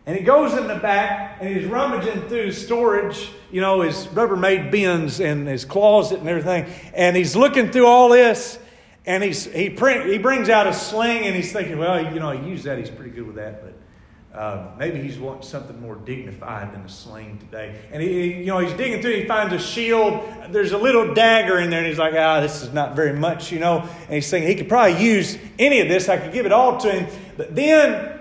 And 0.06 0.18
he 0.18 0.24
goes 0.24 0.54
in 0.54 0.68
the 0.68 0.76
back 0.76 1.38
and 1.40 1.56
he's 1.56 1.66
rummaging 1.66 2.28
through 2.28 2.52
storage, 2.52 3.32
you 3.52 3.62
know, 3.62 3.82
his 3.82 4.06
Rubbermaid 4.08 4.70
bins 4.70 5.22
and 5.22 5.48
his 5.48 5.64
closet 5.64 6.20
and 6.20 6.28
everything. 6.28 6.66
And 6.94 7.16
he's 7.16 7.36
looking 7.36 7.72
through 7.72 7.88
all 7.88 8.10
this 8.10 8.60
and 9.06 9.24
he's, 9.24 9.46
he, 9.46 9.70
print, 9.70 10.10
he 10.10 10.18
brings 10.18 10.50
out 10.50 10.68
a 10.68 10.74
sling 10.74 11.26
and 11.26 11.36
he's 11.36 11.54
thinking, 11.54 11.78
well, 11.78 12.14
you 12.14 12.20
know, 12.20 12.32
he 12.32 12.50
used 12.50 12.66
that. 12.66 12.78
He's 12.78 12.90
pretty 12.90 13.12
good 13.12 13.28
with 13.28 13.38
that. 13.38 13.64
But 13.64 14.38
uh, 14.38 14.72
maybe 14.78 15.00
he's 15.00 15.20
wanting 15.20 15.44
something 15.44 15.80
more 15.80 15.96
dignified 15.96 16.74
than 16.74 16.82
a 16.82 16.90
sling 16.90 17.38
today. 17.38 17.80
And 17.92 18.02
he, 18.02 18.34
you 18.34 18.48
know, 18.48 18.60
he's 18.60 18.74
digging 18.74 19.02
through. 19.02 19.14
He 19.14 19.26
finds 19.26 19.54
a 19.54 19.60
shield. 19.60 20.28
There's 20.50 20.72
a 20.72 20.78
little 20.78 21.14
dagger 21.14 21.60
in 21.60 21.70
there, 21.70 21.80
and 21.80 21.88
he's 21.88 22.00
like, 22.00 22.16
"Ah, 22.18 22.40
this 22.40 22.64
is 22.64 22.74
not 22.74 22.96
very 22.96 23.14
much," 23.14 23.52
you 23.52 23.60
know. 23.60 23.82
And 23.82 24.16
he's 24.16 24.32
thinking 24.32 24.50
he 24.50 24.56
could 24.56 24.70
probably 24.70 25.04
use 25.06 25.38
any 25.60 25.82
of 25.82 25.88
this. 25.88 26.10
I 26.10 26.18
could 26.18 26.34
give 26.34 26.48
it 26.48 26.52
all 26.52 26.80
to 26.80 26.92
him. 26.92 27.20
But 27.38 27.56
then 27.56 28.13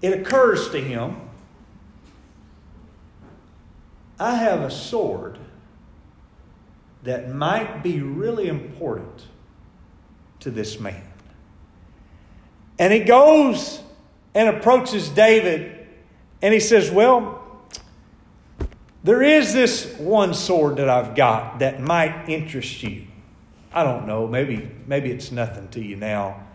it 0.00 0.20
occurs 0.20 0.70
to 0.70 0.80
him, 0.80 1.16
I 4.18 4.34
have 4.34 4.60
a 4.60 4.70
sword 4.70 5.38
that 7.04 7.32
might 7.32 7.82
be 7.82 8.00
really 8.00 8.48
important 8.48 9.26
to 10.40 10.50
this 10.50 10.78
man. 10.80 11.04
And 12.78 12.92
he 12.92 13.00
goes 13.00 13.80
and 14.34 14.48
approaches 14.48 15.08
David 15.08 15.86
and 16.42 16.54
he 16.54 16.60
says, 16.60 16.90
Well, 16.90 17.44
there 19.04 19.22
is 19.22 19.52
this 19.52 19.96
one 19.98 20.34
sword 20.34 20.76
that 20.76 20.88
I've 20.88 21.14
got 21.14 21.60
that 21.60 21.80
might 21.80 22.28
interest 22.28 22.82
you. 22.82 23.06
I 23.72 23.84
don't 23.84 24.06
know, 24.06 24.26
maybe, 24.26 24.70
maybe 24.86 25.10
it's 25.10 25.30
nothing 25.30 25.68
to 25.68 25.82
you 25.82 25.96
now. 25.96 26.47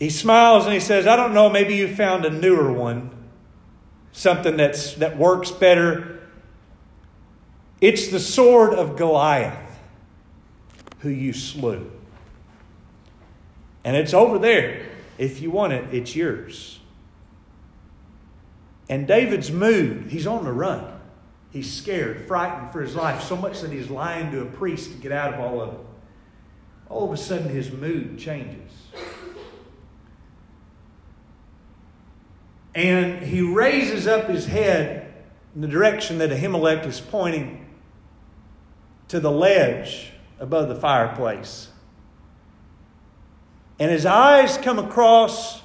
He 0.00 0.08
smiles 0.08 0.64
and 0.64 0.72
he 0.72 0.80
says, 0.80 1.06
I 1.06 1.14
don't 1.14 1.34
know, 1.34 1.50
maybe 1.50 1.76
you 1.76 1.86
found 1.86 2.24
a 2.24 2.30
newer 2.30 2.72
one, 2.72 3.10
something 4.12 4.56
that's, 4.56 4.94
that 4.94 5.18
works 5.18 5.50
better. 5.50 6.22
It's 7.82 8.08
the 8.08 8.18
sword 8.18 8.72
of 8.72 8.96
Goliath, 8.96 9.78
who 11.00 11.10
you 11.10 11.34
slew. 11.34 11.92
And 13.84 13.94
it's 13.94 14.14
over 14.14 14.38
there. 14.38 14.86
If 15.18 15.42
you 15.42 15.50
want 15.50 15.74
it, 15.74 15.92
it's 15.92 16.16
yours. 16.16 16.80
And 18.88 19.06
David's 19.06 19.52
mood, 19.52 20.06
he's 20.08 20.26
on 20.26 20.44
the 20.44 20.52
run. 20.52 20.98
He's 21.50 21.70
scared, 21.70 22.26
frightened 22.26 22.72
for 22.72 22.80
his 22.80 22.96
life, 22.96 23.22
so 23.22 23.36
much 23.36 23.60
that 23.60 23.70
he's 23.70 23.90
lying 23.90 24.30
to 24.32 24.40
a 24.40 24.46
priest 24.46 24.92
to 24.92 24.96
get 24.96 25.12
out 25.12 25.34
of 25.34 25.40
all 25.40 25.60
of 25.60 25.74
it. 25.74 25.80
All 26.88 27.04
of 27.04 27.12
a 27.12 27.16
sudden, 27.18 27.50
his 27.50 27.70
mood 27.70 28.18
changes. 28.18 28.72
And 32.74 33.22
he 33.24 33.40
raises 33.40 34.06
up 34.06 34.28
his 34.28 34.46
head 34.46 35.12
in 35.54 35.60
the 35.60 35.68
direction 35.68 36.18
that 36.18 36.30
Ahimelech 36.30 36.86
is 36.86 37.00
pointing 37.00 37.66
to 39.08 39.18
the 39.18 39.30
ledge 39.30 40.12
above 40.38 40.68
the 40.68 40.76
fireplace. 40.76 41.68
And 43.78 43.90
his 43.90 44.06
eyes 44.06 44.56
come 44.58 44.78
across 44.78 45.62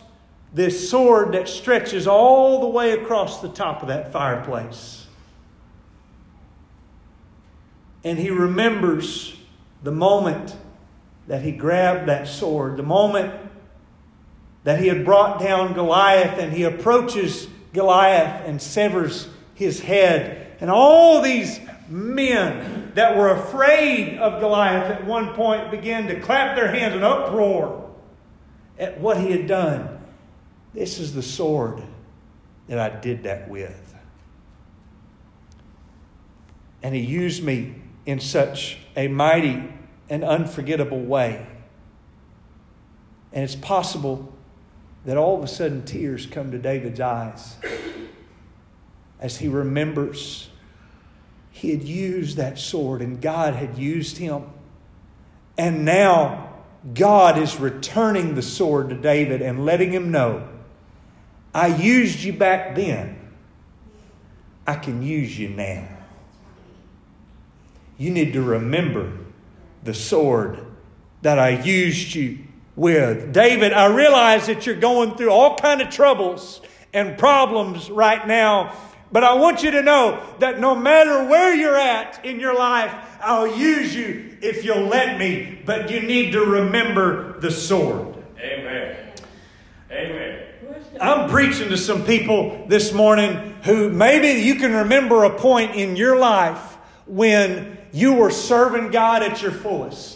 this 0.54 0.90
sword 0.90 1.34
that 1.34 1.50
stretches 1.50 2.08
all 2.08 2.62
the 2.62 2.68
way 2.68 2.92
across 2.92 3.42
the 3.42 3.50
top 3.50 3.82
of 3.82 3.90
that 3.90 4.12
fireplace. 4.12 5.06
And 8.04 8.18
he 8.18 8.30
remembers 8.30 9.36
the 9.84 9.92
moment 9.92 10.56
that 11.28 11.42
he 11.42 11.52
grabbed 11.52 12.08
that 12.08 12.28
sword, 12.28 12.78
the 12.78 12.84
moment 12.84 13.34
that 14.66 14.80
he 14.80 14.88
had 14.88 15.06
brought 15.06 15.40
down 15.40 15.74
Goliath, 15.74 16.40
and 16.40 16.52
he 16.52 16.64
approaches 16.64 17.48
Goliath 17.72 18.46
and 18.48 18.62
severs 18.62 19.30
his 19.54 19.80
head. 19.80 20.58
And 20.60 20.72
all 20.72 21.22
these 21.22 21.60
men 21.88 22.92
that 22.96 23.16
were 23.16 23.30
afraid 23.30 24.18
of 24.18 24.42
Goliath 24.42 24.92
at 24.92 25.06
one 25.06 25.34
point 25.36 25.70
began 25.70 26.08
to 26.08 26.20
clap 26.20 26.56
their 26.56 26.72
hands 26.72 26.96
in 26.96 27.04
uproar 27.04 27.92
at 28.80 29.00
what 29.00 29.18
he 29.18 29.32
had 29.32 29.46
done. 29.46 30.02
This 30.74 30.98
is 30.98 31.14
the 31.14 31.22
sword 31.22 31.84
that 32.68 32.80
I 32.80 32.90
did 33.00 33.24
that 33.24 33.48
with. 33.48 33.96
And 36.82 36.96
he 36.96 37.02
used 37.02 37.44
me 37.44 37.76
in 38.08 38.20
such 38.20 38.80
a 38.96 39.08
mighty 39.08 39.72
and 40.10 40.24
unforgettable 40.24 41.02
way. 41.02 41.46
And 43.32 43.44
it's 43.44 43.56
possible 43.56 44.34
that 45.06 45.18
all 45.18 45.38
of 45.38 45.44
a 45.44 45.48
sudden 45.48 45.86
tears 45.86 46.26
come 46.26 46.52
to 46.52 46.58
David's 46.58 47.00
eyes 47.00 47.56
as 49.20 49.38
he 49.38 49.48
remembers 49.48 50.50
he 51.52 51.72
had 51.72 51.84
used 51.84 52.36
that 52.36 52.60
sword 52.60 53.02
and 53.02 53.22
God 53.22 53.54
had 53.54 53.78
used 53.78 54.18
him. 54.18 54.44
And 55.58 55.86
now 55.86 56.54
God 56.94 57.38
is 57.38 57.60
returning 57.60 58.36
the 58.36 58.42
sword 58.42 58.90
to 58.90 58.96
David 58.96 59.42
and 59.42 59.66
letting 59.66 59.94
him 59.94 60.12
know 60.12 60.50
I 61.54 61.68
used 61.68 62.22
you 62.22 62.34
back 62.34 62.76
then, 62.76 63.18
I 64.68 64.76
can 64.76 65.02
use 65.02 65.40
you 65.40 65.48
now. 65.48 65.88
You 67.98 68.12
need 68.12 68.34
to 68.34 68.42
remember 68.42 69.14
the 69.82 69.94
sword 69.94 70.60
that 71.22 71.40
I 71.40 71.52
used 71.52 72.14
you 72.14 72.45
with. 72.76 73.34
David, 73.34 73.74
I 73.74 73.88
realize 73.88 74.48
that 74.48 74.66
you're 74.66 74.76
going 74.76 75.16
through 75.16 75.32
all 75.32 75.58
kind 75.58 75.82
of 75.82 75.90
troubles 75.90 76.62
and 76.94 77.18
problems 77.18 77.90
right 77.90 78.26
now, 78.28 78.76
but 79.12 79.24
I 79.24 79.34
want 79.34 79.64
you 79.64 79.72
to 79.72 79.82
know 79.82 80.22
that 80.40 80.60
no 80.60 80.76
matter 80.76 81.26
where 81.30 81.54
you're 81.54 81.78
at 81.78 82.24
in 82.26 82.40
your 82.40 82.56
life, 82.56 82.94
I'll 83.22 83.56
use 83.56 83.96
you 83.96 84.38
if 84.42 84.64
you'll 84.64 84.88
let 84.88 85.18
me, 85.18 85.62
but 85.66 85.90
you 85.90 86.02
need 86.02 86.32
to 86.34 86.42
remember 86.42 87.40
the 87.40 87.52
sword. 87.52 88.16
Amen. 88.40 89.14
Amen. 89.92 90.42
I'm 91.00 91.30
preaching 91.30 91.70
to 91.70 91.78
some 91.78 92.06
people 92.06 92.66
this 92.68 92.94
morning 92.94 93.56
who 93.64 93.90
maybe 93.90 94.42
you 94.42 94.56
can 94.56 94.74
remember 94.74 95.24
a 95.24 95.38
point 95.38 95.76
in 95.76 95.96
your 95.96 96.18
life 96.18 96.78
when 97.06 97.78
you 97.92 98.14
were 98.14 98.32
serving 98.32 98.92
God 98.92 99.24
at 99.24 99.42
your 99.42 99.52
fullest, 99.52 100.15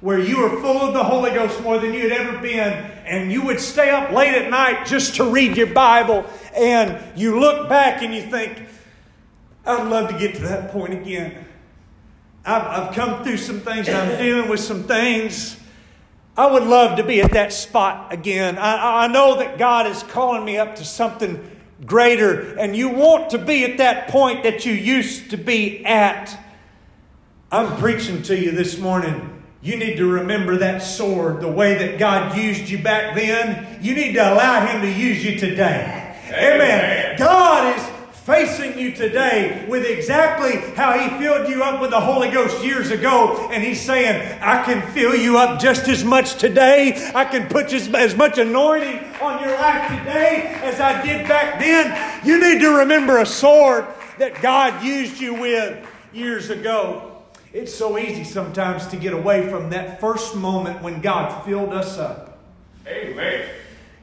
where 0.00 0.18
you 0.18 0.40
were 0.40 0.60
full 0.60 0.78
of 0.78 0.94
the 0.94 1.04
Holy 1.04 1.30
Ghost 1.30 1.60
more 1.62 1.78
than 1.78 1.92
you 1.92 2.08
had 2.08 2.12
ever 2.12 2.38
been, 2.38 2.72
and 3.04 3.30
you 3.30 3.42
would 3.42 3.60
stay 3.60 3.90
up 3.90 4.10
late 4.12 4.34
at 4.34 4.50
night 4.50 4.86
just 4.86 5.16
to 5.16 5.24
read 5.24 5.56
your 5.56 5.66
Bible, 5.66 6.24
and 6.56 6.98
you 7.18 7.38
look 7.38 7.68
back 7.68 8.02
and 8.02 8.14
you 8.14 8.22
think, 8.22 8.66
I'd 9.66 9.88
love 9.88 10.10
to 10.10 10.18
get 10.18 10.36
to 10.36 10.42
that 10.42 10.72
point 10.72 10.94
again. 10.94 11.46
I've, 12.46 12.62
I've 12.62 12.94
come 12.94 13.22
through 13.22 13.36
some 13.36 13.60
things 13.60 13.88
I'm 13.88 14.16
dealing 14.16 14.48
with 14.48 14.60
some 14.60 14.84
things. 14.84 15.58
I 16.36 16.50
would 16.50 16.62
love 16.62 16.96
to 16.96 17.04
be 17.04 17.20
at 17.20 17.32
that 17.32 17.52
spot 17.52 18.12
again. 18.12 18.56
I, 18.56 19.04
I 19.04 19.06
know 19.08 19.36
that 19.38 19.58
God 19.58 19.86
is 19.86 20.02
calling 20.04 20.44
me 20.44 20.56
up 20.56 20.76
to 20.76 20.84
something 20.84 21.44
greater, 21.84 22.58
and 22.58 22.74
you 22.74 22.88
want 22.88 23.30
to 23.30 23.38
be 23.38 23.64
at 23.64 23.76
that 23.78 24.08
point 24.08 24.44
that 24.44 24.64
you 24.64 24.72
used 24.72 25.30
to 25.30 25.36
be 25.36 25.84
at. 25.84 26.38
I'm 27.52 27.76
preaching 27.78 28.22
to 28.22 28.38
you 28.38 28.52
this 28.52 28.78
morning. 28.78 29.39
You 29.62 29.76
need 29.76 29.96
to 29.96 30.10
remember 30.10 30.56
that 30.58 30.78
sword, 30.82 31.40
the 31.40 31.50
way 31.50 31.74
that 31.74 31.98
God 31.98 32.34
used 32.36 32.70
you 32.70 32.82
back 32.82 33.14
then. 33.14 33.78
You 33.82 33.94
need 33.94 34.14
to 34.14 34.32
allow 34.32 34.64
Him 34.66 34.80
to 34.80 34.90
use 34.90 35.22
you 35.22 35.38
today. 35.38 36.16
Amen. 36.28 36.52
Amen. 36.52 37.18
God 37.18 37.76
is 37.76 37.84
facing 38.24 38.78
you 38.78 38.92
today 38.92 39.66
with 39.68 39.84
exactly 39.84 40.56
how 40.76 40.98
He 40.98 41.18
filled 41.18 41.46
you 41.46 41.62
up 41.62 41.78
with 41.78 41.90
the 41.90 42.00
Holy 42.00 42.30
Ghost 42.30 42.64
years 42.64 42.90
ago. 42.90 43.50
And 43.52 43.62
He's 43.62 43.82
saying, 43.82 44.38
I 44.40 44.62
can 44.62 44.80
fill 44.92 45.14
you 45.14 45.36
up 45.36 45.60
just 45.60 45.88
as 45.88 46.04
much 46.04 46.36
today. 46.36 47.10
I 47.14 47.26
can 47.26 47.46
put 47.46 47.70
as, 47.74 47.92
as 47.92 48.16
much 48.16 48.38
anointing 48.38 49.12
on 49.20 49.42
your 49.42 49.52
life 49.58 49.88
today 49.98 50.58
as 50.62 50.80
I 50.80 51.04
did 51.04 51.28
back 51.28 51.60
then. 51.60 52.24
You 52.24 52.40
need 52.40 52.60
to 52.60 52.78
remember 52.78 53.18
a 53.18 53.26
sword 53.26 53.84
that 54.16 54.40
God 54.40 54.82
used 54.82 55.20
you 55.20 55.34
with 55.34 55.86
years 56.14 56.48
ago. 56.48 57.09
It's 57.52 57.74
so 57.74 57.98
easy 57.98 58.22
sometimes 58.22 58.86
to 58.88 58.96
get 58.96 59.12
away 59.12 59.48
from 59.48 59.70
that 59.70 60.00
first 60.00 60.36
moment 60.36 60.82
when 60.82 61.00
God 61.00 61.44
filled 61.44 61.72
us 61.72 61.98
up. 61.98 62.38
Amen. 62.86 63.48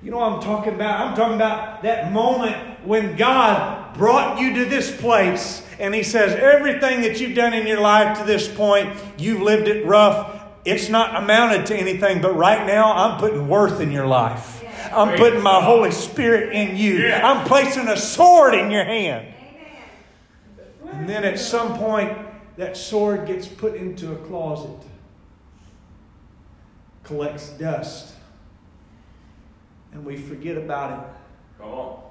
You 0.04 0.12
know 0.12 0.18
what 0.18 0.34
I'm 0.34 0.42
talking 0.42 0.74
about? 0.74 1.08
I'm 1.08 1.16
talking 1.16 1.36
about 1.36 1.82
that 1.84 2.12
moment 2.12 2.86
when 2.86 3.16
God 3.16 3.98
brought 3.98 4.40
you 4.40 4.54
to 4.56 4.66
this 4.66 4.96
place 4.96 5.66
and 5.80 5.96
He 5.96 6.04
says, 6.04 6.36
Everything 6.36 7.02
that 7.02 7.20
you've 7.20 7.36
done 7.36 7.54
in 7.54 7.66
your 7.66 7.80
life 7.80 8.20
to 8.20 8.26
this 8.26 8.54
point, 8.54 8.94
you've 9.18 9.42
lived 9.42 9.68
it 9.68 9.86
rough. 9.86 10.44
It's 10.66 10.90
not 10.90 11.16
amounted 11.16 11.66
to 11.68 11.76
anything, 11.76 12.22
but 12.22 12.36
right 12.36 12.68
now 12.68 12.92
I'm 12.92 13.20
putting 13.20 13.48
worth 13.48 13.80
in 13.80 13.92
your 13.92 14.08
life. 14.08 14.64
I'm 14.92 15.18
putting 15.18 15.42
my 15.42 15.62
Holy 15.62 15.92
Spirit 15.92 16.54
in 16.54 16.76
you. 16.76 17.10
I'm 17.12 17.46
placing 17.46 17.88
a 17.88 17.98
sword 17.98 18.54
in 18.56 18.72
your 18.72 18.84
hand. 18.84 19.34
And 20.92 21.08
then 21.08 21.24
at 21.24 21.40
some 21.40 21.78
point, 21.78 22.18
that 22.58 22.76
sword 22.76 23.26
gets 23.26 23.48
put 23.48 23.76
into 23.76 24.12
a 24.12 24.16
closet, 24.18 24.86
collects 27.04 27.50
dust 27.50 28.14
and 29.98 30.06
we 30.06 30.18
forget 30.18 30.58
about 30.58 31.00
it. 31.00 31.10
Come 31.60 31.70
on. 31.70 32.04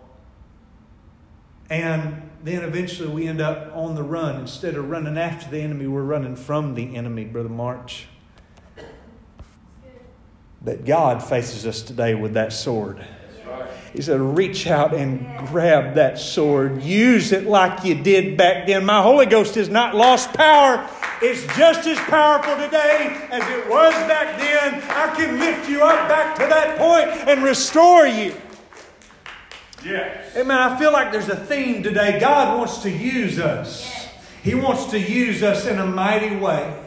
And 1.71 2.31
then 2.43 2.63
eventually 2.63 3.09
we 3.09 3.29
end 3.29 3.41
up 3.41 3.75
on 3.75 3.95
the 3.95 4.03
run. 4.03 4.41
Instead 4.41 4.75
of 4.75 4.89
running 4.89 5.19
after 5.19 5.51
the 5.51 5.61
enemy, 5.61 5.87
we're 5.87 6.03
running 6.03 6.37
from 6.37 6.75
the 6.75 6.97
enemy, 6.97 7.25
Brother 7.25 7.49
March. 7.49 8.07
But 10.63 10.85
God 10.85 11.23
faces 11.23 11.65
us 11.67 11.83
today 11.83 12.15
with 12.15 12.35
that 12.35 12.53
sword. 12.53 13.05
He 13.93 14.03
said, 14.03 14.21
reach 14.21 14.67
out 14.67 14.95
and 14.95 15.27
grab 15.49 15.95
that 15.95 16.19
sword. 16.19 16.83
Use 16.83 17.33
it 17.33 17.47
like 17.47 17.85
you 17.85 17.95
did 17.95 18.37
back 18.37 18.67
then. 18.67 18.85
My 18.85 19.01
Holy 19.01 19.27
Ghost 19.27 19.55
has 19.55 19.69
not 19.69 19.95
lost 19.95 20.35
power. 20.35 20.87
It's 21.23 21.43
just 21.57 21.87
as 21.87 21.97
powerful 22.01 22.55
today 22.57 23.17
as 23.31 23.43
it 23.49 23.71
was 23.71 23.95
back 24.07 24.39
then. 24.39 24.83
I 24.91 25.15
can 25.17 25.39
lift 25.39 25.69
you 25.71 25.83
up 25.83 26.09
back 26.09 26.35
to 26.37 26.47
that 26.47 26.77
point 26.77 27.09
and 27.27 27.43
restore 27.43 28.07
you. 28.07 28.35
Yes. 29.83 30.37
Amen. 30.37 30.59
I 30.59 30.79
feel 30.79 30.93
like 30.93 31.13
there's 31.13 31.29
a 31.29 31.37
theme 31.37 31.83
today. 31.83 32.21
God 32.21 32.59
wants 32.59 32.83
to 32.83 32.91
use 32.91 33.39
us. 33.39 34.09
He 34.43 34.55
wants 34.55 34.87
to 34.87 35.01
use 35.01 35.43
us 35.43 35.67
in 35.67 35.79
a 35.79 35.87
mighty 35.87 36.37
way. 36.37 36.83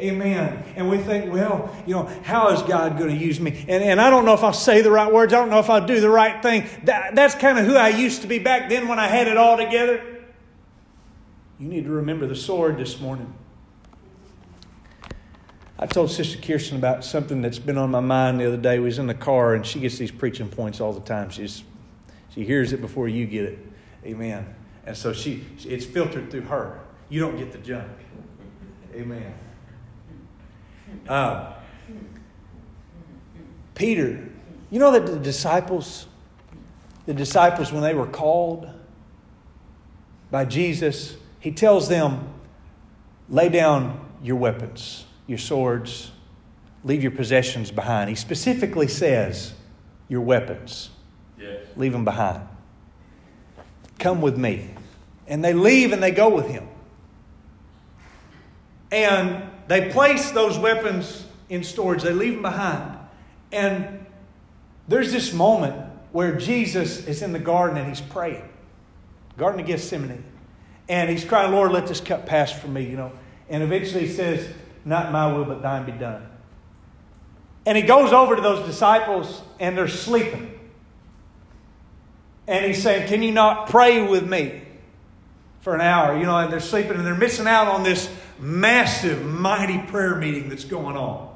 Amen. 0.00 0.64
And 0.74 0.88
we 0.90 0.98
think, 0.98 1.32
well, 1.32 1.74
you 1.86 1.94
know, 1.94 2.04
how 2.24 2.50
is 2.50 2.62
God 2.62 2.98
going 2.98 3.10
to 3.10 3.16
use 3.16 3.38
me? 3.38 3.64
And, 3.68 3.82
and 3.82 4.00
I 4.00 4.10
don't 4.10 4.24
know 4.24 4.34
if 4.34 4.42
I'll 4.42 4.52
say 4.52 4.80
the 4.80 4.90
right 4.90 5.12
words. 5.12 5.32
I 5.32 5.36
don't 5.36 5.50
know 5.50 5.60
if 5.60 5.70
I'll 5.70 5.86
do 5.86 6.00
the 6.00 6.10
right 6.10 6.42
thing. 6.42 6.66
That, 6.84 7.14
that's 7.14 7.36
kind 7.36 7.58
of 7.58 7.66
who 7.66 7.76
I 7.76 7.90
used 7.90 8.22
to 8.22 8.26
be 8.26 8.40
back 8.40 8.68
then 8.68 8.88
when 8.88 8.98
I 8.98 9.06
had 9.06 9.28
it 9.28 9.36
all 9.36 9.56
together. 9.56 10.02
You 11.60 11.68
need 11.68 11.84
to 11.84 11.90
remember 11.90 12.26
the 12.26 12.34
sword 12.34 12.76
this 12.76 13.00
morning. 13.00 13.32
I 15.78 15.86
told 15.86 16.10
Sister 16.10 16.40
Kirsten 16.40 16.76
about 16.76 17.04
something 17.04 17.40
that's 17.42 17.58
been 17.60 17.78
on 17.78 17.90
my 17.90 18.00
mind 18.00 18.40
the 18.40 18.46
other 18.46 18.56
day. 18.56 18.78
We 18.78 18.86
was 18.86 18.98
in 18.98 19.06
the 19.06 19.14
car, 19.14 19.54
and 19.54 19.64
she 19.64 19.80
gets 19.80 19.98
these 19.98 20.10
preaching 20.10 20.48
points 20.48 20.80
all 20.80 20.92
the 20.92 21.00
time. 21.00 21.30
She's, 21.30 21.62
she 22.30 22.44
hears 22.44 22.72
it 22.72 22.80
before 22.80 23.06
you 23.06 23.26
get 23.26 23.44
it. 23.44 23.58
Amen. 24.04 24.54
And 24.86 24.96
so 24.96 25.12
she, 25.12 25.44
it's 25.64 25.84
filtered 25.84 26.30
through 26.30 26.42
her. 26.42 26.80
You 27.08 27.20
don't 27.20 27.36
get 27.36 27.52
the 27.52 27.58
junk. 27.58 27.90
Amen. 28.94 29.34
Uh, 31.08 31.52
Peter, 33.74 34.28
you 34.70 34.78
know 34.78 34.92
that 34.92 35.06
the 35.06 35.18
disciples, 35.18 36.06
the 37.06 37.14
disciples, 37.14 37.72
when 37.72 37.82
they 37.82 37.94
were 37.94 38.06
called 38.06 38.68
by 40.30 40.44
Jesus, 40.44 41.16
he 41.40 41.50
tells 41.50 41.88
them, 41.88 42.28
lay 43.28 43.48
down 43.48 44.00
your 44.22 44.36
weapons, 44.36 45.04
your 45.26 45.38
swords, 45.38 46.10
leave 46.82 47.02
your 47.02 47.12
possessions 47.12 47.70
behind. 47.70 48.10
He 48.10 48.16
specifically 48.16 48.88
says, 48.88 49.54
your 50.08 50.20
weapons, 50.20 50.90
Yes. 51.38 51.60
leave 51.76 51.92
them 51.92 52.04
behind. 52.04 52.46
Come 53.98 54.20
with 54.20 54.36
me. 54.36 54.70
And 55.26 55.44
they 55.44 55.54
leave 55.54 55.92
and 55.92 56.02
they 56.02 56.10
go 56.10 56.28
with 56.28 56.48
him. 56.48 56.68
And 58.92 59.50
they 59.66 59.90
place 59.90 60.30
those 60.30 60.58
weapons 60.58 61.24
in 61.48 61.64
storage, 61.64 62.02
they 62.02 62.12
leave 62.12 62.34
them 62.34 62.42
behind. 62.42 62.98
And 63.52 64.06
there's 64.88 65.12
this 65.12 65.32
moment 65.32 65.90
where 66.12 66.36
Jesus 66.36 67.06
is 67.06 67.22
in 67.22 67.32
the 67.32 67.38
garden 67.38 67.76
and 67.76 67.88
he's 67.88 68.00
praying. 68.00 68.48
Garden 69.36 69.60
of 69.60 69.66
Gethsemane. 69.66 70.24
And 70.88 71.08
he's 71.08 71.24
crying, 71.24 71.52
Lord, 71.52 71.72
let 71.72 71.86
this 71.86 72.00
cup 72.00 72.26
pass 72.26 72.52
from 72.52 72.74
me, 72.74 72.88
you 72.88 72.96
know. 72.96 73.12
And 73.48 73.62
eventually 73.62 74.06
he 74.06 74.12
says, 74.12 74.46
Not 74.84 75.12
my 75.12 75.32
will, 75.32 75.44
but 75.44 75.62
thine 75.62 75.86
be 75.86 75.92
done. 75.92 76.26
And 77.66 77.76
he 77.76 77.82
goes 77.82 78.12
over 78.12 78.36
to 78.36 78.42
those 78.42 78.66
disciples 78.66 79.42
and 79.58 79.76
they're 79.76 79.88
sleeping. 79.88 80.50
And 82.46 82.66
he's 82.66 82.82
saying, 82.82 83.08
Can 83.08 83.22
you 83.22 83.32
not 83.32 83.70
pray 83.70 84.06
with 84.06 84.28
me 84.28 84.63
for 85.64 85.74
an 85.74 85.80
hour? 85.80 86.16
You 86.16 86.26
know, 86.26 86.36
and 86.36 86.52
they're 86.52 86.60
sleeping 86.60 86.92
and 86.92 87.04
they're 87.04 87.14
missing 87.14 87.48
out 87.48 87.66
on 87.66 87.82
this 87.82 88.14
massive, 88.38 89.24
mighty 89.24 89.78
prayer 89.78 90.14
meeting 90.14 90.50
that's 90.50 90.64
going 90.64 90.96
on. 90.96 91.34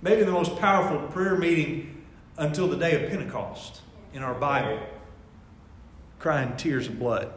Maybe 0.00 0.22
the 0.22 0.30
most 0.30 0.56
powerful 0.56 1.00
prayer 1.08 1.36
meeting 1.36 2.04
until 2.38 2.68
the 2.68 2.76
day 2.76 3.02
of 3.02 3.10
Pentecost 3.10 3.80
in 4.14 4.22
our 4.22 4.34
Bible. 4.34 4.78
Crying 6.20 6.56
tears 6.56 6.86
of 6.86 6.98
blood. 6.98 7.32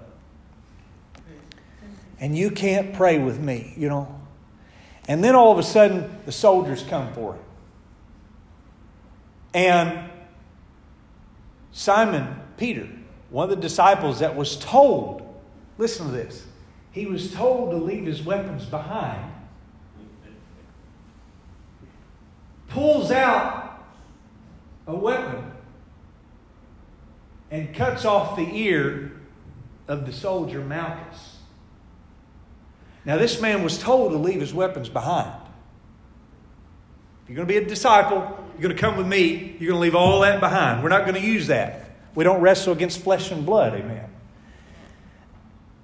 And 2.20 2.38
you 2.38 2.52
can't 2.52 2.94
pray 2.94 3.18
with 3.18 3.40
me, 3.40 3.74
you 3.76 3.90
know. 3.90 4.20
And 5.08 5.24
then 5.24 5.36
all 5.36 5.52
of 5.52 5.58
a 5.58 5.64
sudden, 5.64 6.20
the 6.26 6.32
soldiers 6.32 6.84
come 6.84 7.12
for 7.14 7.34
him. 7.34 7.44
And 9.54 10.10
Simon 11.72 12.40
Peter, 12.58 12.88
one 13.30 13.46
of 13.46 13.50
the 13.50 13.62
disciples 13.62 14.20
that 14.20 14.36
was 14.36 14.58
told, 14.58 15.29
listen 15.80 16.08
to 16.08 16.12
this, 16.12 16.46
he 16.92 17.06
was 17.06 17.34
told 17.34 17.72
to 17.72 17.78
leave 17.78 18.06
his 18.06 18.22
weapons 18.22 18.66
behind, 18.66 19.32
pulls 22.68 23.10
out 23.10 23.82
a 24.86 24.96
weapon 24.96 25.52
and 27.50 27.74
cuts 27.74 28.06
off 28.06 28.36
the 28.36 28.48
ear 28.56 29.14
of 29.88 30.06
the 30.06 30.14
soldier 30.14 30.60
Malchus. 30.60 31.38
Now, 33.06 33.18
this 33.18 33.42
man 33.42 33.64
was 33.64 33.80
told 33.80 34.12
to 34.12 34.18
leave 34.18 34.42
his 34.42 34.54
weapons 34.54 34.90
behind. 34.90 35.42
If 37.24 37.30
you're 37.30 37.38
going 37.38 37.48
to 37.48 37.54
be 37.54 37.58
a 37.58 37.66
disciple, 37.66 38.38
you're 38.54 38.62
going 38.62 38.76
to 38.76 38.80
come 38.80 38.98
with 38.98 39.08
me, 39.08 39.56
you're 39.60 39.72
going 39.72 39.80
to 39.80 39.80
leave 39.80 39.96
all 39.96 40.20
that 40.22 40.42
behind. 40.42 40.84
We're 40.84 40.90
not 40.90 41.04
going 41.04 41.16
to 41.16 41.26
use 41.26 41.48
that. 41.48 41.90
We 42.14 42.26
don't 42.26 42.42
wrestle 42.42 42.74
against 42.74 43.02
flesh 43.02 43.32
and 43.32 43.46
blood, 43.46 43.74
amen. 43.74 44.10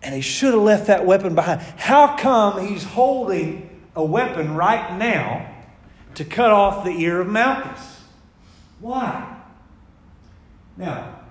And 0.05 0.13
he 0.13 0.21
should 0.21 0.53
have 0.53 0.61
left 0.61 0.85
that 0.85 1.03
weapon 1.03 1.33
behind. 1.33 1.61
How 1.77 2.15
come 2.15 2.67
he's 2.67 2.83
holding 2.83 3.67
a 3.95 4.05
weapon 4.05 4.53
right 4.53 4.95
now 4.99 5.51
to 6.13 6.23
cut 6.23 6.51
off 6.51 6.85
the 6.85 6.91
ear 6.91 7.21
of 7.21 7.27
Malchus? 7.27 8.01
Why? 8.79 9.35
Now, 10.77 11.21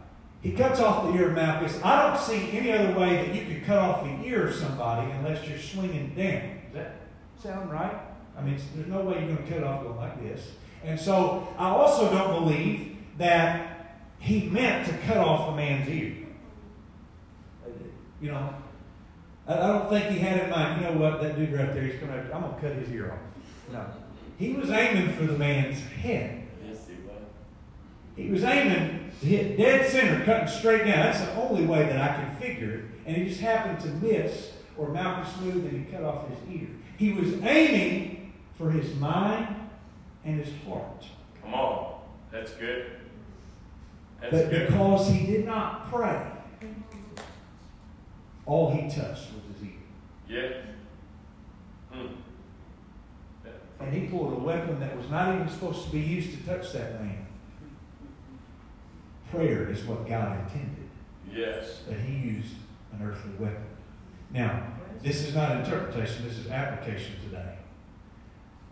he 0.43 0.51
cuts 0.51 0.81
off 0.81 1.05
the 1.05 1.17
ear 1.17 1.29
of 1.29 1.37
Malchus. 1.37 1.79
I 1.85 2.03
don't 2.03 2.21
see 2.21 2.51
any 2.51 2.73
other 2.73 2.99
way 2.99 3.25
that 3.25 3.35
you 3.37 3.47
could 3.47 3.65
cut 3.65 3.79
off 3.79 4.03
the 4.03 4.27
ear 4.27 4.49
of 4.49 4.55
somebody 4.57 5.09
unless 5.13 5.47
you're 5.49 5.57
swinging 5.57 6.13
down. 6.17 6.59
Does 6.73 6.75
that 6.75 6.97
sound 7.41 7.71
right? 7.71 7.95
I 8.37 8.43
mean, 8.43 8.59
there's 8.75 8.89
no 8.89 9.03
way 9.03 9.21
you're 9.21 9.37
going 9.37 9.37
to 9.37 9.43
cut 9.45 9.59
it 9.59 9.65
off 9.65 9.85
going 9.85 9.97
like 9.97 10.21
this. 10.21 10.51
And 10.85 10.99
so 10.99 11.47
I 11.57 11.69
also 11.69 12.11
don't 12.11 12.43
believe 12.43 12.97
that 13.19 14.01
he 14.19 14.49
meant 14.49 14.89
to 14.89 14.99
cut 15.07 15.19
off 15.19 15.53
a 15.53 15.57
man's 15.57 15.89
ear. 15.89 16.17
You 18.21 18.33
know, 18.33 18.55
I 19.47 19.67
don't 19.69 19.89
think 19.91 20.07
he 20.07 20.19
had 20.19 20.41
in 20.45 20.51
mind, 20.51 20.81
you 20.81 20.89
know 20.89 20.99
what, 20.99 21.21
that 21.23 21.37
dude 21.37 21.53
right 21.53 21.73
there, 21.75 21.83
he's 21.83 22.01
to, 22.01 22.07
I'm 22.35 22.41
going 22.43 22.55
to 22.55 22.61
cut 22.61 22.73
his 22.77 22.91
ear 22.91 23.13
off. 23.13 23.19
No. 23.73 23.85
He 24.39 24.55
was 24.55 24.71
aiming 24.71 25.15
for 25.17 25.25
the 25.27 25.37
man's 25.39 25.81
head. 25.81 26.43
Yes, 26.67 26.87
He 26.89 26.95
was 27.05 27.23
He 28.17 28.31
was 28.31 28.45
aiming 28.45 29.11
to 29.21 29.27
hit 29.27 29.57
dead 29.59 29.91
center, 29.91 30.25
cutting 30.25 30.49
straight 30.49 30.85
down. 30.87 31.05
That's 31.07 31.21
the 31.21 31.35
only 31.37 31.67
way 31.67 31.83
that 31.85 32.01
I 32.01 32.15
can 32.25 32.37
figure 32.37 32.73
it. 32.73 32.85
And 33.07 33.17
he 33.17 33.29
just 33.29 33.41
happened 33.41 33.81
to 33.81 33.89
miss, 34.07 34.53
or 34.79 34.89
Malchus 34.89 35.39
moved 35.43 35.67
and 35.67 35.85
he 35.87 35.93
cut 35.93 36.03
off 36.05 36.25
his 36.29 36.61
ear. 36.61 36.69
He 36.97 37.13
was 37.13 37.35
aiming 37.43 38.33
for 38.57 38.71
his 38.71 38.95
mind 38.97 39.55
and 40.25 40.43
his 40.43 40.53
heart. 40.67 41.05
Come 41.43 41.55
on. 41.55 42.01
That's 42.33 42.53
good. 42.53 42.87
That's 44.21 44.33
But 44.33 44.51
good. 44.51 44.67
because 44.69 45.09
he 45.11 45.27
did 45.27 45.45
not 45.45 45.91
pray, 45.93 46.27
all 48.47 48.71
he 48.71 48.83
touched 48.83 49.29
was 49.33 49.43
his 49.59 49.69
ear. 49.69 49.73
Yeah. 50.29 51.97
Hmm. 51.97 52.07
And 53.81 53.93
he 53.93 54.07
pulled 54.07 54.33
a 54.33 54.37
weapon 54.37 54.81
that 54.81 54.97
was 54.97 55.09
not 55.11 55.35
even 55.35 55.49
supposed 55.49 55.85
to 55.87 55.93
be 55.93 56.01
used 56.01 56.31
to 56.39 56.47
touch 56.47 56.73
that 56.73 57.01
man. 57.03 57.27
Prayer 59.31 59.69
is 59.69 59.85
what 59.85 60.09
God 60.09 60.39
intended, 60.41 60.89
Yes. 61.33 61.83
that 61.89 61.99
he 61.99 62.15
used 62.15 62.55
an 62.93 63.07
earthly 63.07 63.33
weapon. 63.39 63.65
Now, 64.31 64.63
this 65.03 65.27
is 65.27 65.35
not 65.35 65.57
interpretation, 65.59 66.27
this 66.27 66.39
is 66.39 66.49
application 66.51 67.15
today. 67.25 67.57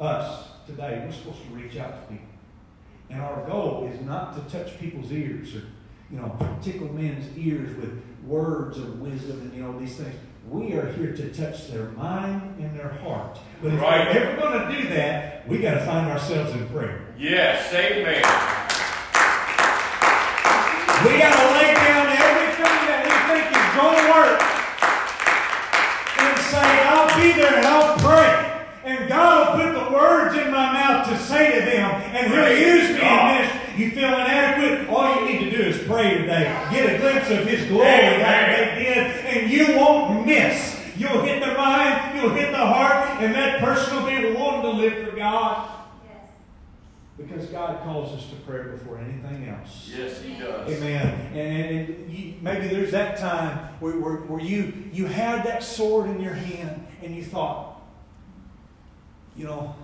Us, 0.00 0.48
today, 0.66 1.02
we're 1.04 1.12
supposed 1.12 1.42
to 1.44 1.54
reach 1.54 1.76
out 1.76 2.00
to 2.02 2.12
people. 2.12 2.26
And 3.10 3.20
our 3.20 3.44
goal 3.46 3.90
is 3.92 4.00
not 4.00 4.34
to 4.34 4.56
touch 4.56 4.78
people's 4.78 5.12
ears 5.12 5.54
or, 5.56 5.62
you 6.12 6.18
know, 6.18 6.36
tickle 6.62 6.92
men's 6.92 7.36
ears 7.38 7.74
with 7.76 8.00
words 8.26 8.76
of 8.78 9.00
wisdom 9.00 9.40
and, 9.40 9.54
you 9.54 9.62
know, 9.62 9.78
these 9.78 9.96
things. 9.96 10.14
We 10.48 10.72
are 10.74 10.92
here 10.92 11.14
to 11.16 11.32
touch 11.32 11.68
their 11.68 11.86
mind 11.90 12.56
and 12.60 12.78
their 12.78 12.88
heart. 13.02 13.38
But 13.62 13.72
if 13.72 13.80
Right. 13.80 14.06
we're 14.14 14.22
ever 14.22 14.40
going 14.40 14.68
to 14.70 14.76
do 14.82 14.88
that, 14.90 15.48
we 15.48 15.58
got 15.58 15.74
to 15.74 15.80
find 15.86 16.10
ourselves 16.10 16.52
in 16.52 16.66
prayer. 16.68 17.00
Yes. 17.16 17.72
Amen. 17.72 18.22
We 21.04 21.18
got 21.18 21.32
to 21.34 21.46
lay 21.58 21.74
down 21.74 22.06
everything 22.06 22.78
that 22.86 23.02
we 23.08 23.14
think 23.32 23.44
is 23.50 23.70
going 23.74 23.98
to 23.98 24.06
work 24.12 24.38
and 26.20 26.38
say, 26.52 26.68
I'll 26.86 27.10
be 27.18 27.32
there 27.32 27.56
and 27.56 27.66
I'll 27.66 27.96
pray. 27.98 28.48
And 28.84 29.08
God 29.08 29.58
will 29.58 29.64
put 29.72 29.84
the 29.88 29.94
words 29.96 30.36
in 30.36 30.50
my 30.50 30.72
mouth 30.72 31.08
to 31.08 31.16
say 31.18 31.58
to 31.58 31.64
them, 31.64 31.90
and 32.14 32.32
He'll 32.32 32.56
use 32.56 32.88
me 32.90 33.00
in 33.00 33.28
this. 33.42 33.78
You 33.78 33.90
feel 33.92 34.08
inadequate? 34.14 34.88
All 34.90 35.20
you 35.20 35.32
need 35.32 35.50
to 35.50 35.56
do 35.56 35.62
is 35.62 35.78
pray 35.92 36.18
today. 36.18 36.68
Get 36.70 36.94
a 36.94 36.98
glimpse 36.98 37.30
of 37.30 37.46
His 37.46 37.68
glory 37.68 37.88
Amen. 37.88 38.20
like 38.20 38.76
they 38.76 38.84
did, 38.84 39.26
and 39.26 39.50
you 39.50 39.76
won't 39.76 40.26
miss. 40.26 40.80
You'll 40.96 41.22
hit 41.22 41.40
the 41.40 41.54
mind, 41.54 42.18
you'll 42.18 42.34
hit 42.34 42.50
the 42.50 42.58
heart, 42.58 43.20
and 43.20 43.34
that 43.34 43.60
person 43.60 43.96
will 43.96 44.06
be 44.06 44.32
wanting 44.34 44.62
to 44.62 44.70
live 44.70 45.08
for 45.08 45.16
God. 45.16 45.68
Because 47.16 47.46
God 47.46 47.82
calls 47.84 48.18
us 48.18 48.28
to 48.30 48.36
prayer 48.36 48.64
before 48.64 48.98
anything 48.98 49.48
else. 49.48 49.90
Yes, 49.94 50.22
He 50.22 50.34
does. 50.34 50.70
Amen. 50.70 51.06
And, 51.32 51.36
and, 51.36 51.88
and 51.88 52.12
you, 52.12 52.34
maybe 52.40 52.68
there's 52.68 52.90
that 52.92 53.18
time 53.18 53.74
where, 53.80 53.98
where, 53.98 54.16
where 54.16 54.40
you, 54.40 54.72
you 54.92 55.06
had 55.06 55.44
that 55.44 55.62
sword 55.62 56.10
in 56.10 56.20
your 56.20 56.34
hand 56.34 56.86
and 57.02 57.14
you 57.14 57.22
thought, 57.22 57.80
you 59.36 59.44
know, 59.44 59.74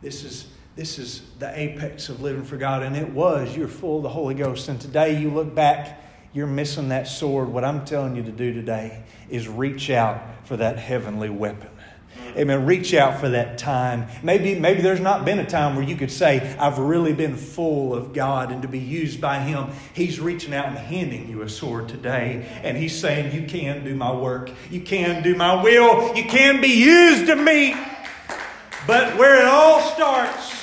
this 0.00 0.24
is, 0.24 0.48
this 0.74 0.98
is 0.98 1.22
the 1.38 1.58
apex 1.58 2.08
of 2.08 2.20
living 2.22 2.44
for 2.44 2.56
God. 2.56 2.82
And 2.82 2.96
it 2.96 3.10
was. 3.10 3.56
You're 3.56 3.68
full 3.68 3.98
of 3.98 4.02
the 4.02 4.08
Holy 4.08 4.34
Ghost. 4.34 4.68
And 4.68 4.80
today 4.80 5.20
you 5.20 5.30
look 5.30 5.54
back, 5.54 6.02
you're 6.32 6.46
missing 6.46 6.88
that 6.88 7.06
sword. 7.06 7.48
What 7.48 7.64
I'm 7.64 7.84
telling 7.84 8.16
you 8.16 8.22
to 8.22 8.32
do 8.32 8.52
today 8.52 9.02
is 9.28 9.48
reach 9.48 9.90
out 9.90 10.22
for 10.44 10.56
that 10.56 10.78
heavenly 10.78 11.28
weapon. 11.28 11.68
Amen. 12.36 12.64
Reach 12.64 12.94
out 12.94 13.20
for 13.20 13.28
that 13.30 13.58
time. 13.58 14.06
Maybe, 14.22 14.58
maybe 14.58 14.80
there's 14.80 15.00
not 15.00 15.26
been 15.26 15.38
a 15.38 15.46
time 15.46 15.76
where 15.76 15.84
you 15.84 15.96
could 15.96 16.10
say, 16.10 16.56
I've 16.58 16.78
really 16.78 17.12
been 17.12 17.36
full 17.36 17.94
of 17.94 18.14
God 18.14 18.50
and 18.52 18.62
to 18.62 18.68
be 18.68 18.78
used 18.78 19.20
by 19.20 19.40
Him. 19.40 19.70
He's 19.92 20.18
reaching 20.18 20.54
out 20.54 20.66
and 20.66 20.78
handing 20.78 21.28
you 21.28 21.42
a 21.42 21.48
sword 21.48 21.90
today. 21.90 22.46
And 22.62 22.76
He's 22.76 22.98
saying, 22.98 23.34
You 23.34 23.46
can 23.46 23.84
do 23.84 23.94
my 23.94 24.12
work. 24.12 24.50
You 24.70 24.80
can 24.80 25.22
do 25.22 25.34
my 25.34 25.62
will. 25.62 26.14
You 26.16 26.24
can 26.24 26.62
be 26.62 26.68
used 26.68 27.28
of 27.28 27.38
me. 27.38 27.76
But 28.86 29.16
where 29.18 29.40
it 29.40 29.46
all 29.46 29.80
starts 29.80 30.61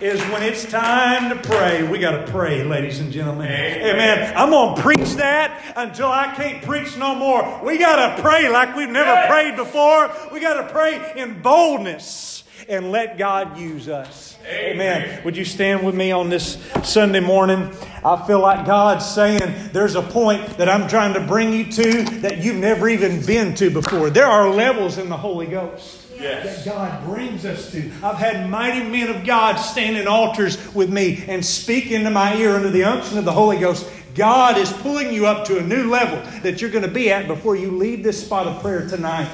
is 0.00 0.20
when 0.30 0.42
it's 0.42 0.64
time 0.64 1.30
to 1.30 1.48
pray. 1.48 1.82
We 1.86 1.98
got 1.98 2.26
to 2.26 2.30
pray, 2.32 2.62
ladies 2.64 3.00
and 3.00 3.12
gentlemen. 3.12 3.46
Amen. 3.46 3.94
Amen. 3.94 4.36
I'm 4.36 4.50
going 4.50 4.76
to 4.76 4.82
preach 4.82 5.14
that 5.14 5.74
until 5.76 6.08
I 6.08 6.34
can't 6.34 6.62
preach 6.62 6.96
no 6.96 7.14
more. 7.14 7.60
We 7.64 7.78
got 7.78 8.16
to 8.16 8.22
pray 8.22 8.48
like 8.48 8.74
we've 8.76 8.88
never 8.90 9.04
Yes. 9.10 9.30
prayed 9.30 9.56
before. 9.56 10.10
We 10.32 10.40
got 10.40 10.54
to 10.66 10.72
pray 10.72 11.12
in 11.16 11.40
boldness 11.42 12.44
and 12.68 12.90
let 12.90 13.18
God 13.18 13.58
use 13.58 13.88
us. 13.88 14.36
Amen. 14.46 15.22
Would 15.24 15.36
you 15.36 15.44
stand 15.44 15.84
with 15.84 15.94
me 15.94 16.12
on 16.12 16.28
this 16.30 16.58
Sunday 16.82 17.20
morning? 17.20 17.70
I 18.04 18.26
feel 18.26 18.40
like 18.40 18.66
God's 18.66 19.06
saying 19.06 19.70
there's 19.72 19.94
a 19.94 20.02
point 20.02 20.58
that 20.58 20.68
I'm 20.68 20.88
trying 20.88 21.14
to 21.14 21.20
bring 21.20 21.52
you 21.52 21.70
to 21.72 22.02
that 22.20 22.38
you've 22.38 22.56
never 22.56 22.88
even 22.88 23.24
been 23.24 23.54
to 23.56 23.70
before. 23.70 24.10
There 24.10 24.26
are 24.26 24.48
levels 24.50 24.98
in 24.98 25.08
the 25.08 25.16
Holy 25.16 25.46
Ghost 25.46 26.03
Yes. 26.18 26.64
that 26.64 26.72
God 26.72 27.04
brings 27.04 27.44
us 27.44 27.70
to. 27.72 27.90
I've 28.02 28.16
had 28.16 28.48
mighty 28.48 28.88
men 28.88 29.14
of 29.14 29.24
God 29.24 29.56
stand 29.56 29.96
in 29.96 30.06
altars 30.06 30.74
with 30.74 30.90
me 30.90 31.24
and 31.28 31.44
speak 31.44 31.90
into 31.90 32.10
my 32.10 32.36
ear 32.36 32.54
under 32.54 32.70
the 32.70 32.84
unction 32.84 33.18
of 33.18 33.24
the 33.24 33.32
Holy 33.32 33.58
Ghost. 33.58 33.88
God 34.14 34.58
is 34.58 34.72
pulling 34.72 35.12
you 35.12 35.26
up 35.26 35.46
to 35.46 35.58
a 35.58 35.62
new 35.62 35.90
level 35.90 36.22
that 36.42 36.60
you're 36.60 36.70
going 36.70 36.84
to 36.84 36.90
be 36.90 37.10
at 37.10 37.26
before 37.26 37.56
you 37.56 37.76
leave 37.76 38.04
this 38.04 38.24
spot 38.24 38.46
of 38.46 38.62
prayer 38.62 38.88
tonight. 38.88 39.28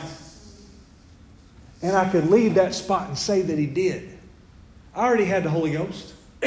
And 1.83 1.97
I 1.97 2.09
could 2.11 2.31
leave 2.31 2.55
that 2.55 2.75
spot 2.75 3.09
and 3.09 3.19
say 3.19 3.43
that 3.43 3.59
He 3.59 3.67
did. 3.67 4.19
I 4.95 5.05
already 5.05 5.27
had 5.27 5.45
the 5.45 5.51
Holy 5.51 5.73
Ghost. 5.73 6.15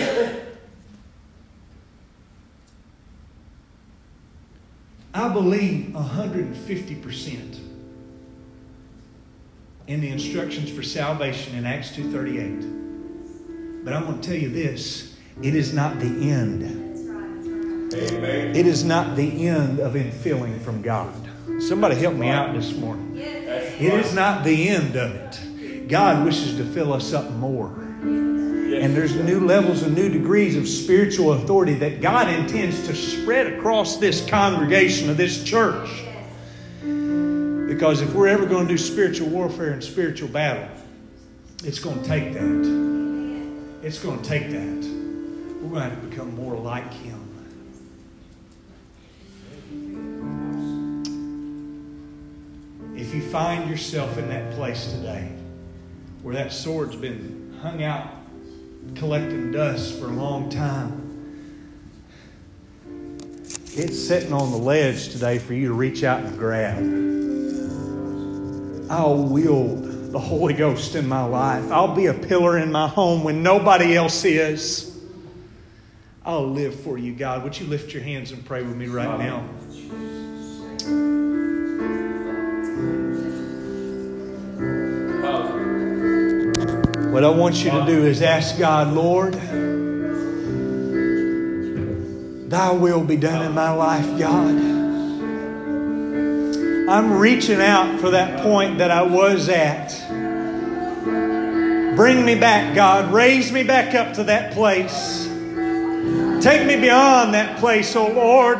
I 5.15 5.29
believe 5.29 5.93
150% 5.93 7.62
in 9.87 10.01
the 10.01 10.09
instructions 10.09 10.69
for 10.71 10.83
salvation 10.83 11.55
in 11.55 11.65
Acts 11.65 11.91
2:38. 11.91 13.83
But 13.83 13.93
I'm 13.93 14.05
going 14.05 14.21
to 14.21 14.27
tell 14.27 14.37
you 14.37 14.49
this, 14.49 15.15
it 15.41 15.55
is 15.55 15.73
not 15.73 15.99
the 15.99 16.31
end. 16.31 16.63
Amen. 17.93 18.55
It 18.55 18.65
is 18.65 18.83
not 18.83 19.15
the 19.15 19.47
end 19.47 19.79
of 19.79 19.93
infilling 19.93 20.59
from 20.61 20.81
God. 20.81 21.13
Somebody 21.59 21.95
help 21.95 22.15
me 22.15 22.29
out 22.29 22.53
this 22.55 22.73
morning. 22.75 23.17
It 23.17 23.93
is 23.93 24.13
not 24.15 24.43
the 24.43 24.69
end 24.69 24.95
of 24.95 25.13
it. 25.13 25.87
God 25.89 26.25
wishes 26.25 26.55
to 26.57 26.63
fill 26.65 26.93
us 26.93 27.13
up 27.13 27.29
more. 27.31 27.67
And 28.01 28.95
there's 28.95 29.15
new 29.15 29.41
levels 29.45 29.83
and 29.83 29.93
new 29.93 30.09
degrees 30.09 30.55
of 30.55 30.67
spiritual 30.67 31.33
authority 31.33 31.75
that 31.75 32.01
God 32.01 32.27
intends 32.27 32.87
to 32.87 32.95
spread 32.95 33.47
across 33.47 33.97
this 33.97 34.25
congregation 34.27 35.09
of 35.09 35.17
this 35.17 35.43
church. 35.43 35.89
Because 37.83 37.99
if 37.99 38.13
we're 38.13 38.29
ever 38.29 38.45
going 38.45 38.65
to 38.65 38.73
do 38.73 38.77
spiritual 38.77 39.27
warfare 39.27 39.73
and 39.73 39.83
spiritual 39.83 40.29
battle, 40.29 40.69
it's 41.65 41.79
going 41.79 42.01
to 42.01 42.07
take 42.07 42.31
that. 42.31 43.81
It's 43.83 43.99
going 43.99 44.21
to 44.21 44.25
take 44.25 44.49
that. 44.51 44.85
We're 45.61 45.81
going 45.81 45.89
to 45.89 45.95
to 45.97 46.01
become 46.07 46.33
more 46.33 46.55
like 46.55 46.89
Him. 46.93 47.19
If 52.95 53.13
you 53.13 53.21
find 53.21 53.69
yourself 53.69 54.17
in 54.17 54.29
that 54.29 54.53
place 54.53 54.89
today 54.93 55.29
where 56.21 56.35
that 56.35 56.53
sword's 56.53 56.95
been 56.95 57.53
hung 57.61 57.83
out 57.83 58.09
collecting 58.95 59.51
dust 59.51 59.99
for 59.99 60.05
a 60.05 60.13
long 60.13 60.49
time, 60.49 61.01
it's 63.75 64.01
sitting 64.01 64.31
on 64.31 64.51
the 64.51 64.57
ledge 64.57 65.09
today 65.09 65.37
for 65.37 65.53
you 65.53 65.67
to 65.67 65.73
reach 65.73 66.05
out 66.05 66.21
and 66.23 66.39
grab. 66.39 67.12
I'll 68.93 69.23
wield 69.23 70.11
the 70.11 70.19
Holy 70.19 70.53
Ghost 70.53 70.93
in 70.93 71.07
my 71.07 71.23
life. 71.23 71.71
I'll 71.71 71.95
be 71.95 72.05
a 72.05 72.13
pillar 72.13 72.59
in 72.59 72.71
my 72.71 72.87
home 72.87 73.23
when 73.23 73.41
nobody 73.41 73.95
else 73.95 74.23
is. 74.23 74.95
I'll 76.23 76.47
live 76.47 76.79
for 76.81 76.99
you, 76.99 77.15
God. 77.15 77.43
Would 77.43 77.59
you 77.59 77.65
lift 77.65 77.91
your 77.91 78.03
hands 78.03 78.31
and 78.31 78.45
pray 78.45 78.61
with 78.61 78.75
me 78.75 78.85
right 78.85 79.17
now? 79.17 79.39
What 87.11 87.23
I 87.23 87.29
want 87.29 87.63
you 87.63 87.71
to 87.71 87.83
do 87.87 88.05
is 88.05 88.21
ask 88.21 88.59
God, 88.59 88.93
Lord, 88.93 89.33
thy 92.47 92.71
will 92.71 93.03
be 93.03 93.17
done 93.17 93.43
in 93.43 93.53
my 93.53 93.71
life, 93.71 94.19
God. 94.19 94.82
I'm 96.93 97.13
reaching 97.13 97.59
out 97.59 97.99
for 97.99 98.11
that 98.11 98.43
point 98.43 98.77
that 98.77 98.91
I 98.91 99.01
was 99.01 99.49
at. 99.49 99.99
Bring 101.95 102.23
me 102.23 102.35
back, 102.35 102.75
God. 102.75 103.11
Raise 103.11 103.51
me 103.51 103.63
back 103.63 103.95
up 103.95 104.13
to 104.13 104.25
that 104.25 104.53
place. 104.53 105.25
Take 106.43 106.67
me 106.67 106.79
beyond 106.79 107.33
that 107.33 107.57
place, 107.57 107.95
oh 107.95 108.11
Lord. 108.11 108.59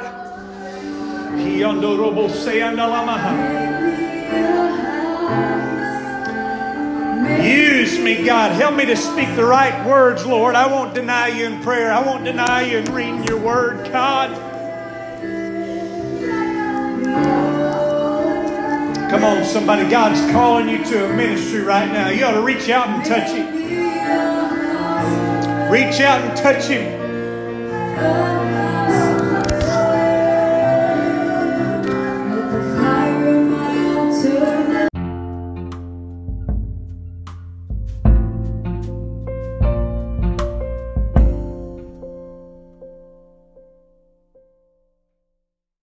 Use 7.46 8.00
me, 8.00 8.26
God. 8.26 8.52
Help 8.54 8.76
me 8.76 8.86
to 8.88 8.96
speak 8.96 9.36
the 9.36 9.46
right 9.46 9.86
words, 9.88 10.26
Lord. 10.26 10.56
I 10.56 10.66
won't 10.66 10.96
deny 10.96 11.28
you 11.28 11.46
in 11.46 11.62
prayer. 11.62 11.94
I 11.94 12.04
won't 12.04 12.24
deny 12.24 12.64
you 12.64 12.80
in 12.80 12.92
reading 12.92 13.24
your 13.26 13.38
word, 13.38 13.92
God. 13.92 14.53
Come 19.14 19.26
on, 19.26 19.46
somebody. 19.46 19.88
God's 19.88 20.20
calling 20.32 20.68
you 20.68 20.84
to 20.86 21.06
a 21.06 21.14
ministry 21.16 21.62
right 21.62 21.86
now. 21.86 22.10
You 22.10 22.26
ought 22.26 22.32
to 22.32 22.42
reach 22.42 22.68
out 22.70 22.88
and 22.88 23.06
touch 23.06 23.30
Him. 23.30 23.46
Reach 25.72 26.02
out 26.02 26.22
and 26.22 26.36
touch 26.36 26.64
Him. 26.64 27.00